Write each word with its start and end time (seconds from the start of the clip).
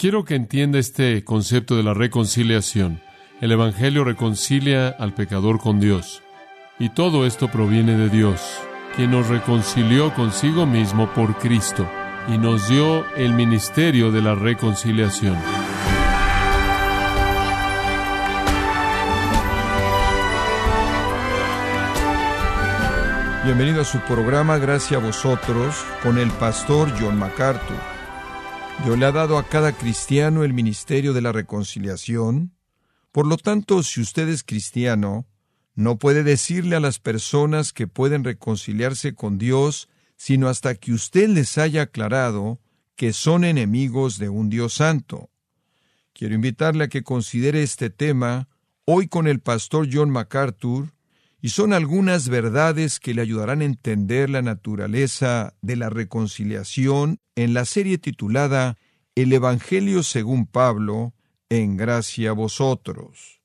Quiero 0.00 0.24
que 0.24 0.36
entienda 0.36 0.78
este 0.78 1.24
concepto 1.24 1.76
de 1.76 1.82
la 1.82 1.92
reconciliación. 1.92 3.00
El 3.40 3.50
Evangelio 3.50 4.04
reconcilia 4.04 4.90
al 4.90 5.12
pecador 5.12 5.58
con 5.58 5.80
Dios. 5.80 6.22
Y 6.78 6.90
todo 6.90 7.26
esto 7.26 7.48
proviene 7.48 7.96
de 7.96 8.08
Dios, 8.08 8.40
quien 8.94 9.10
nos 9.10 9.26
reconcilió 9.26 10.14
consigo 10.14 10.66
mismo 10.66 11.12
por 11.14 11.36
Cristo 11.38 11.84
y 12.28 12.38
nos 12.38 12.68
dio 12.68 13.12
el 13.16 13.34
ministerio 13.34 14.12
de 14.12 14.22
la 14.22 14.36
reconciliación. 14.36 15.36
Bienvenido 23.44 23.80
a 23.80 23.84
su 23.84 23.98
programa 24.02 24.58
Gracias 24.58 25.02
a 25.02 25.04
vosotros 25.04 25.74
con 26.04 26.18
el 26.18 26.30
pastor 26.30 26.88
John 27.00 27.18
MacArthur. 27.18 27.97
Dios 28.84 28.96
le 28.96 29.06
ha 29.06 29.12
dado 29.12 29.38
a 29.38 29.44
cada 29.44 29.72
cristiano 29.72 30.44
el 30.44 30.52
ministerio 30.52 31.12
de 31.12 31.20
la 31.20 31.32
reconciliación. 31.32 32.54
Por 33.10 33.26
lo 33.26 33.36
tanto, 33.36 33.82
si 33.82 34.00
usted 34.00 34.28
es 34.28 34.44
cristiano, 34.44 35.26
no 35.74 35.98
puede 35.98 36.22
decirle 36.22 36.76
a 36.76 36.80
las 36.80 36.98
personas 36.98 37.72
que 37.72 37.86
pueden 37.88 38.24
reconciliarse 38.24 39.14
con 39.14 39.36
Dios, 39.36 39.88
sino 40.16 40.48
hasta 40.48 40.74
que 40.74 40.92
usted 40.92 41.28
les 41.28 41.58
haya 41.58 41.82
aclarado 41.82 42.60
que 42.94 43.12
son 43.12 43.44
enemigos 43.44 44.18
de 44.18 44.28
un 44.28 44.48
Dios 44.48 44.74
santo. 44.74 45.30
Quiero 46.12 46.34
invitarle 46.34 46.84
a 46.84 46.88
que 46.88 47.02
considere 47.02 47.62
este 47.62 47.90
tema 47.90 48.48
hoy 48.84 49.06
con 49.08 49.26
el 49.26 49.40
pastor 49.40 49.88
John 49.92 50.10
MacArthur, 50.10 50.92
y 51.40 51.50
son 51.50 51.72
algunas 51.72 52.28
verdades 52.28 52.98
que 52.98 53.14
le 53.14 53.22
ayudarán 53.22 53.60
a 53.60 53.64
entender 53.64 54.28
la 54.28 54.42
naturaleza 54.42 55.54
de 55.62 55.76
la 55.76 55.88
reconciliación 55.88 57.20
en 57.36 57.54
la 57.54 57.64
serie 57.64 57.98
titulada 57.98 58.76
El 59.14 59.32
Evangelio 59.32 60.02
según 60.02 60.46
Pablo, 60.46 61.14
en 61.48 61.76
gracia 61.76 62.30
a 62.30 62.34
vosotros. 62.34 63.40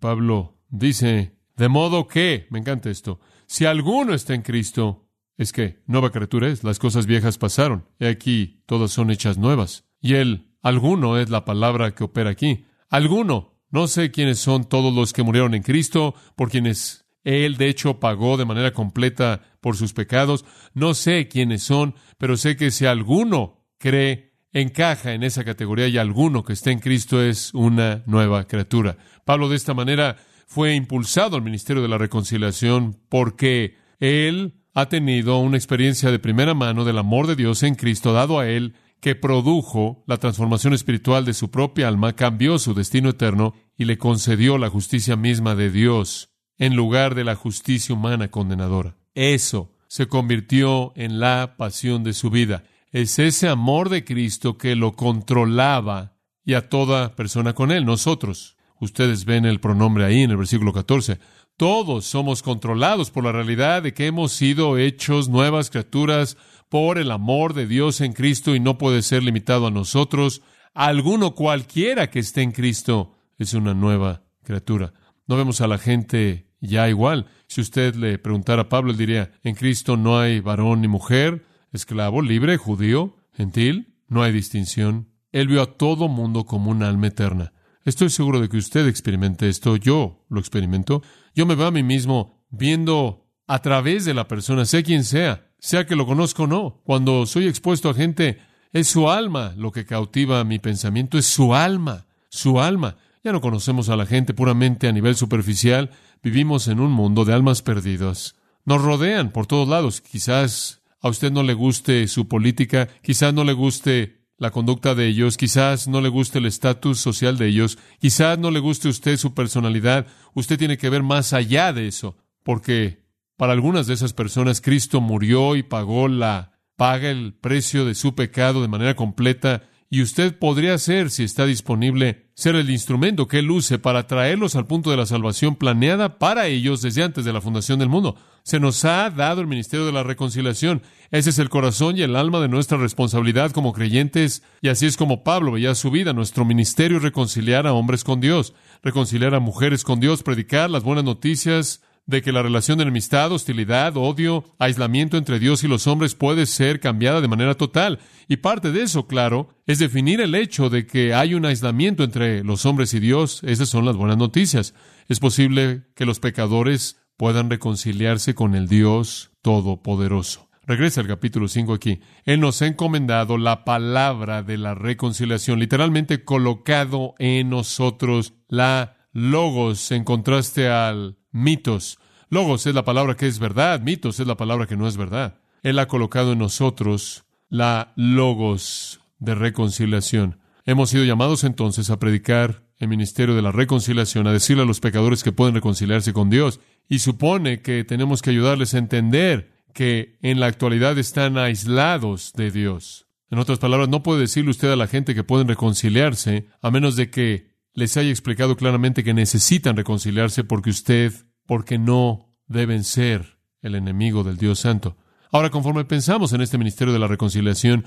Pablo 0.00 0.58
dice, 0.68 1.36
de 1.56 1.68
modo 1.68 2.08
que, 2.08 2.46
me 2.50 2.58
encanta 2.58 2.90
esto, 2.90 3.20
si 3.46 3.66
alguno 3.66 4.14
está 4.14 4.34
en 4.34 4.42
Cristo, 4.42 5.06
es 5.36 5.52
que 5.52 5.82
nueva 5.86 6.10
criatura 6.10 6.48
es, 6.48 6.64
las 6.64 6.78
cosas 6.78 7.06
viejas 7.06 7.38
pasaron, 7.38 7.86
y 7.98 8.06
aquí 8.06 8.62
todas 8.66 8.90
son 8.90 9.10
hechas 9.10 9.38
nuevas. 9.38 9.84
Y 10.00 10.14
el 10.14 10.54
alguno 10.62 11.18
es 11.18 11.30
la 11.30 11.44
palabra 11.44 11.94
que 11.94 12.04
opera 12.04 12.30
aquí. 12.30 12.64
Alguno 12.88 13.53
no 13.74 13.88
sé 13.88 14.12
quiénes 14.12 14.38
son 14.38 14.68
todos 14.68 14.94
los 14.94 15.12
que 15.12 15.24
murieron 15.24 15.52
en 15.52 15.64
Cristo, 15.64 16.14
por 16.36 16.48
quienes 16.48 17.06
Él 17.24 17.56
de 17.56 17.68
hecho 17.68 17.98
pagó 17.98 18.36
de 18.36 18.44
manera 18.44 18.72
completa 18.72 19.42
por 19.60 19.76
sus 19.76 19.92
pecados. 19.92 20.44
No 20.74 20.94
sé 20.94 21.26
quiénes 21.26 21.64
son, 21.64 21.96
pero 22.16 22.36
sé 22.36 22.56
que 22.56 22.70
si 22.70 22.86
alguno 22.86 23.66
cree, 23.78 24.32
encaja 24.52 25.12
en 25.12 25.24
esa 25.24 25.42
categoría 25.42 25.88
y 25.88 25.98
alguno 25.98 26.44
que 26.44 26.52
esté 26.52 26.70
en 26.70 26.78
Cristo 26.78 27.20
es 27.20 27.52
una 27.52 28.04
nueva 28.06 28.44
criatura. 28.44 28.96
Pablo 29.24 29.48
de 29.48 29.56
esta 29.56 29.74
manera 29.74 30.18
fue 30.46 30.76
impulsado 30.76 31.34
al 31.34 31.42
ministerio 31.42 31.82
de 31.82 31.88
la 31.88 31.98
reconciliación 31.98 33.00
porque 33.08 33.74
Él 33.98 34.54
ha 34.72 34.88
tenido 34.88 35.38
una 35.38 35.56
experiencia 35.56 36.12
de 36.12 36.20
primera 36.20 36.54
mano 36.54 36.84
del 36.84 36.98
amor 36.98 37.26
de 37.26 37.34
Dios 37.34 37.64
en 37.64 37.74
Cristo 37.74 38.12
dado 38.12 38.38
a 38.38 38.48
Él 38.48 38.76
que 39.04 39.14
produjo 39.14 40.02
la 40.06 40.16
transformación 40.16 40.72
espiritual 40.72 41.26
de 41.26 41.34
su 41.34 41.50
propia 41.50 41.88
alma, 41.88 42.14
cambió 42.14 42.58
su 42.58 42.72
destino 42.72 43.10
eterno 43.10 43.52
y 43.76 43.84
le 43.84 43.98
concedió 43.98 44.56
la 44.56 44.70
justicia 44.70 45.14
misma 45.14 45.54
de 45.54 45.70
Dios 45.70 46.30
en 46.56 46.74
lugar 46.74 47.14
de 47.14 47.22
la 47.22 47.34
justicia 47.34 47.94
humana 47.94 48.30
condenadora. 48.30 48.96
Eso 49.12 49.70
se 49.88 50.06
convirtió 50.06 50.94
en 50.96 51.20
la 51.20 51.56
pasión 51.58 52.02
de 52.02 52.14
su 52.14 52.30
vida. 52.30 52.64
Es 52.92 53.18
ese 53.18 53.50
amor 53.50 53.90
de 53.90 54.06
Cristo 54.06 54.56
que 54.56 54.74
lo 54.74 54.92
controlaba 54.92 56.16
y 56.42 56.54
a 56.54 56.70
toda 56.70 57.14
persona 57.14 57.52
con 57.52 57.72
él, 57.72 57.84
nosotros. 57.84 58.56
Ustedes 58.80 59.26
ven 59.26 59.44
el 59.44 59.60
pronombre 59.60 60.06
ahí 60.06 60.22
en 60.22 60.30
el 60.30 60.38
versículo 60.38 60.72
14. 60.72 61.18
Todos 61.56 62.06
somos 62.06 62.42
controlados 62.42 63.12
por 63.12 63.22
la 63.22 63.30
realidad 63.30 63.84
de 63.84 63.94
que 63.94 64.06
hemos 64.06 64.32
sido 64.32 64.76
hechos 64.76 65.28
nuevas 65.28 65.70
criaturas 65.70 66.36
por 66.68 66.98
el 66.98 67.12
amor 67.12 67.54
de 67.54 67.68
Dios 67.68 68.00
en 68.00 68.12
Cristo 68.12 68.56
y 68.56 68.60
no 68.60 68.76
puede 68.76 69.02
ser 69.02 69.22
limitado 69.22 69.68
a 69.68 69.70
nosotros. 69.70 70.42
Alguno 70.74 71.36
cualquiera 71.36 72.10
que 72.10 72.18
esté 72.18 72.42
en 72.42 72.50
Cristo 72.50 73.14
es 73.38 73.54
una 73.54 73.72
nueva 73.72 74.24
criatura. 74.42 74.94
No 75.28 75.36
vemos 75.36 75.60
a 75.60 75.68
la 75.68 75.78
gente 75.78 76.48
ya 76.60 76.88
igual. 76.88 77.26
Si 77.46 77.60
usted 77.60 77.94
le 77.94 78.18
preguntara 78.18 78.62
a 78.62 78.68
Pablo, 78.68 78.90
él 78.90 78.96
diría, 78.96 79.30
en 79.44 79.54
Cristo 79.54 79.96
no 79.96 80.18
hay 80.18 80.40
varón 80.40 80.80
ni 80.80 80.88
mujer, 80.88 81.46
esclavo, 81.72 82.20
libre, 82.20 82.56
judío, 82.56 83.14
gentil, 83.32 83.94
no 84.08 84.24
hay 84.24 84.32
distinción. 84.32 85.08
Él 85.30 85.46
vio 85.46 85.62
a 85.62 85.76
todo 85.76 86.08
mundo 86.08 86.46
como 86.46 86.72
un 86.72 86.82
alma 86.82 87.06
eterna. 87.06 87.52
Estoy 87.84 88.08
seguro 88.08 88.40
de 88.40 88.48
que 88.48 88.56
usted 88.56 88.86
experimente 88.88 89.48
esto. 89.48 89.76
Yo 89.76 90.24
lo 90.30 90.40
experimento. 90.40 91.02
Yo 91.34 91.44
me 91.44 91.54
veo 91.54 91.66
a 91.66 91.70
mí 91.70 91.82
mismo 91.82 92.44
viendo 92.50 93.26
a 93.46 93.60
través 93.60 94.06
de 94.06 94.14
la 94.14 94.26
persona, 94.26 94.64
sea 94.64 94.82
quien 94.82 95.04
sea, 95.04 95.50
sea 95.58 95.86
que 95.86 95.96
lo 95.96 96.06
conozco 96.06 96.44
o 96.44 96.46
no. 96.46 96.80
Cuando 96.84 97.26
soy 97.26 97.46
expuesto 97.46 97.90
a 97.90 97.94
gente, 97.94 98.38
es 98.72 98.88
su 98.88 99.10
alma 99.10 99.54
lo 99.56 99.70
que 99.70 99.84
cautiva 99.84 100.42
mi 100.44 100.58
pensamiento, 100.58 101.18
es 101.18 101.26
su 101.26 101.54
alma, 101.54 102.06
su 102.30 102.58
alma. 102.58 102.96
Ya 103.22 103.32
no 103.32 103.40
conocemos 103.42 103.90
a 103.90 103.96
la 103.96 104.06
gente 104.06 104.32
puramente 104.32 104.88
a 104.88 104.92
nivel 104.92 105.14
superficial, 105.14 105.90
vivimos 106.22 106.68
en 106.68 106.80
un 106.80 106.90
mundo 106.90 107.24
de 107.24 107.34
almas 107.34 107.60
perdidas. 107.60 108.36
Nos 108.64 108.80
rodean 108.80 109.30
por 109.30 109.46
todos 109.46 109.68
lados. 109.68 110.00
Quizás 110.00 110.82
a 111.00 111.08
usted 111.08 111.30
no 111.30 111.42
le 111.42 111.52
guste 111.52 112.08
su 112.08 112.28
política, 112.28 112.88
quizás 113.02 113.34
no 113.34 113.44
le 113.44 113.52
guste 113.52 114.23
la 114.36 114.50
conducta 114.50 114.94
de 114.94 115.06
ellos, 115.06 115.36
quizás 115.36 115.86
no 115.88 116.00
le 116.00 116.08
guste 116.08 116.38
el 116.38 116.46
estatus 116.46 116.98
social 116.98 117.38
de 117.38 117.48
ellos, 117.48 117.78
quizás 118.00 118.38
no 118.38 118.50
le 118.50 118.60
guste 118.60 118.88
a 118.88 118.90
usted 118.90 119.16
su 119.16 119.34
personalidad. 119.34 120.06
Usted 120.34 120.58
tiene 120.58 120.78
que 120.78 120.90
ver 120.90 121.02
más 121.02 121.32
allá 121.32 121.72
de 121.72 121.86
eso, 121.86 122.16
porque 122.42 123.04
para 123.36 123.52
algunas 123.52 123.86
de 123.86 123.94
esas 123.94 124.12
personas, 124.12 124.60
Cristo 124.60 125.00
murió 125.00 125.56
y 125.56 125.62
pagó 125.62 126.08
la 126.08 126.52
paga 126.76 127.10
el 127.10 127.34
precio 127.34 127.84
de 127.84 127.94
su 127.94 128.14
pecado 128.14 128.60
de 128.60 128.68
manera 128.68 128.96
completa 128.96 129.62
y 129.90 130.02
usted 130.02 130.36
podría 130.36 130.76
ser, 130.78 131.10
si 131.10 131.22
está 131.22 131.46
disponible, 131.46 132.30
ser 132.34 132.56
el 132.56 132.70
instrumento 132.70 133.28
que 133.28 133.38
Él 133.38 133.50
use 133.50 133.78
para 133.78 134.08
traerlos 134.08 134.56
al 134.56 134.66
punto 134.66 134.90
de 134.90 134.96
la 134.96 135.06
salvación 135.06 135.54
planeada 135.54 136.18
para 136.18 136.48
ellos 136.48 136.82
desde 136.82 137.04
antes 137.04 137.24
de 137.24 137.32
la 137.32 137.40
fundación 137.40 137.78
del 137.78 137.88
mundo. 137.88 138.16
Se 138.46 138.60
nos 138.60 138.84
ha 138.84 139.08
dado 139.08 139.40
el 139.40 139.46
ministerio 139.46 139.86
de 139.86 139.92
la 139.92 140.02
reconciliación. 140.02 140.82
Ese 141.10 141.30
es 141.30 141.38
el 141.38 141.48
corazón 141.48 141.96
y 141.96 142.02
el 142.02 142.14
alma 142.14 142.40
de 142.40 142.48
nuestra 142.48 142.76
responsabilidad 142.76 143.52
como 143.52 143.72
creyentes, 143.72 144.42
y 144.60 144.68
así 144.68 144.84
es 144.84 144.98
como 144.98 145.24
Pablo 145.24 145.52
veía 145.52 145.74
su 145.74 145.90
vida. 145.90 146.12
Nuestro 146.12 146.44
ministerio 146.44 146.98
es 146.98 147.02
reconciliar 147.02 147.66
a 147.66 147.72
hombres 147.72 148.04
con 148.04 148.20
Dios, 148.20 148.52
reconciliar 148.82 149.34
a 149.34 149.40
mujeres 149.40 149.82
con 149.82 149.98
Dios, 149.98 150.22
predicar 150.22 150.68
las 150.68 150.82
buenas 150.82 151.04
noticias 151.04 151.80
de 152.04 152.20
que 152.20 152.32
la 152.32 152.42
relación 152.42 152.76
de 152.76 152.82
enemistad, 152.82 153.32
hostilidad, 153.32 153.96
odio, 153.96 154.44
aislamiento 154.58 155.16
entre 155.16 155.38
Dios 155.38 155.64
y 155.64 155.68
los 155.68 155.86
hombres 155.86 156.14
puede 156.14 156.44
ser 156.44 156.80
cambiada 156.80 157.22
de 157.22 157.28
manera 157.28 157.54
total. 157.54 157.98
Y 158.28 158.36
parte 158.36 158.72
de 158.72 158.82
eso, 158.82 159.06
claro, 159.06 159.56
es 159.66 159.78
definir 159.78 160.20
el 160.20 160.34
hecho 160.34 160.68
de 160.68 160.86
que 160.86 161.14
hay 161.14 161.32
un 161.32 161.46
aislamiento 161.46 162.04
entre 162.04 162.44
los 162.44 162.66
hombres 162.66 162.92
y 162.92 163.00
Dios. 163.00 163.40
Esas 163.42 163.70
son 163.70 163.86
las 163.86 163.96
buenas 163.96 164.18
noticias. 164.18 164.74
Es 165.08 165.18
posible 165.18 165.84
que 165.94 166.04
los 166.04 166.20
pecadores 166.20 166.98
puedan 167.16 167.50
reconciliarse 167.50 168.34
con 168.34 168.54
el 168.54 168.68
Dios 168.68 169.32
Todopoderoso. 169.42 170.48
Regresa 170.66 171.02
al 171.02 171.06
capítulo 171.06 171.48
5 171.48 171.74
aquí. 171.74 172.00
Él 172.24 172.40
nos 172.40 172.62
ha 172.62 172.66
encomendado 172.66 173.36
la 173.36 173.64
palabra 173.64 174.42
de 174.42 174.56
la 174.56 174.74
reconciliación, 174.74 175.58
literalmente 175.58 176.24
colocado 176.24 177.14
en 177.18 177.50
nosotros 177.50 178.32
la 178.48 178.96
logos 179.12 179.90
en 179.92 180.04
contraste 180.04 180.68
al 180.68 181.18
mitos. 181.30 181.98
Logos 182.30 182.66
es 182.66 182.74
la 182.74 182.84
palabra 182.84 183.14
que 183.14 183.26
es 183.26 183.38
verdad, 183.38 183.80
mitos 183.80 184.20
es 184.20 184.26
la 184.26 184.36
palabra 184.36 184.66
que 184.66 184.76
no 184.76 184.88
es 184.88 184.96
verdad. 184.96 185.40
Él 185.62 185.78
ha 185.78 185.86
colocado 185.86 186.32
en 186.32 186.38
nosotros 186.38 187.24
la 187.48 187.92
logos 187.96 189.00
de 189.18 189.34
reconciliación. 189.34 190.40
Hemos 190.64 190.90
sido 190.90 191.04
llamados 191.04 191.44
entonces 191.44 191.90
a 191.90 191.98
predicar 191.98 192.63
el 192.78 192.88
ministerio 192.88 193.34
de 193.34 193.42
la 193.42 193.52
reconciliación, 193.52 194.26
a 194.26 194.32
decirle 194.32 194.62
a 194.62 194.66
los 194.66 194.80
pecadores 194.80 195.22
que 195.22 195.32
pueden 195.32 195.54
reconciliarse 195.54 196.12
con 196.12 196.30
Dios. 196.30 196.60
Y 196.88 196.98
supone 196.98 197.62
que 197.62 197.84
tenemos 197.84 198.20
que 198.20 198.30
ayudarles 198.30 198.74
a 198.74 198.78
entender 198.78 199.52
que 199.72 200.16
en 200.22 200.40
la 200.40 200.46
actualidad 200.46 200.98
están 200.98 201.38
aislados 201.38 202.32
de 202.34 202.50
Dios. 202.50 203.06
En 203.30 203.38
otras 203.38 203.58
palabras, 203.58 203.88
no 203.88 204.02
puede 204.02 204.20
decirle 204.20 204.50
usted 204.50 204.70
a 204.70 204.76
la 204.76 204.86
gente 204.86 205.14
que 205.14 205.24
pueden 205.24 205.48
reconciliarse 205.48 206.46
a 206.62 206.70
menos 206.70 206.94
de 206.96 207.10
que 207.10 207.54
les 207.72 207.96
haya 207.96 208.10
explicado 208.10 208.56
claramente 208.56 209.02
que 209.02 209.14
necesitan 209.14 209.76
reconciliarse 209.76 210.44
porque 210.44 210.70
usted, 210.70 211.12
porque 211.46 211.78
no 211.78 212.32
deben 212.46 212.84
ser 212.84 213.38
el 213.62 213.74
enemigo 213.74 214.22
del 214.22 214.36
Dios 214.36 214.60
Santo. 214.60 214.96
Ahora, 215.32 215.50
conforme 215.50 215.84
pensamos 215.84 216.32
en 216.32 216.42
este 216.42 216.58
ministerio 216.58 216.92
de 216.92 217.00
la 217.00 217.08
reconciliación, 217.08 217.84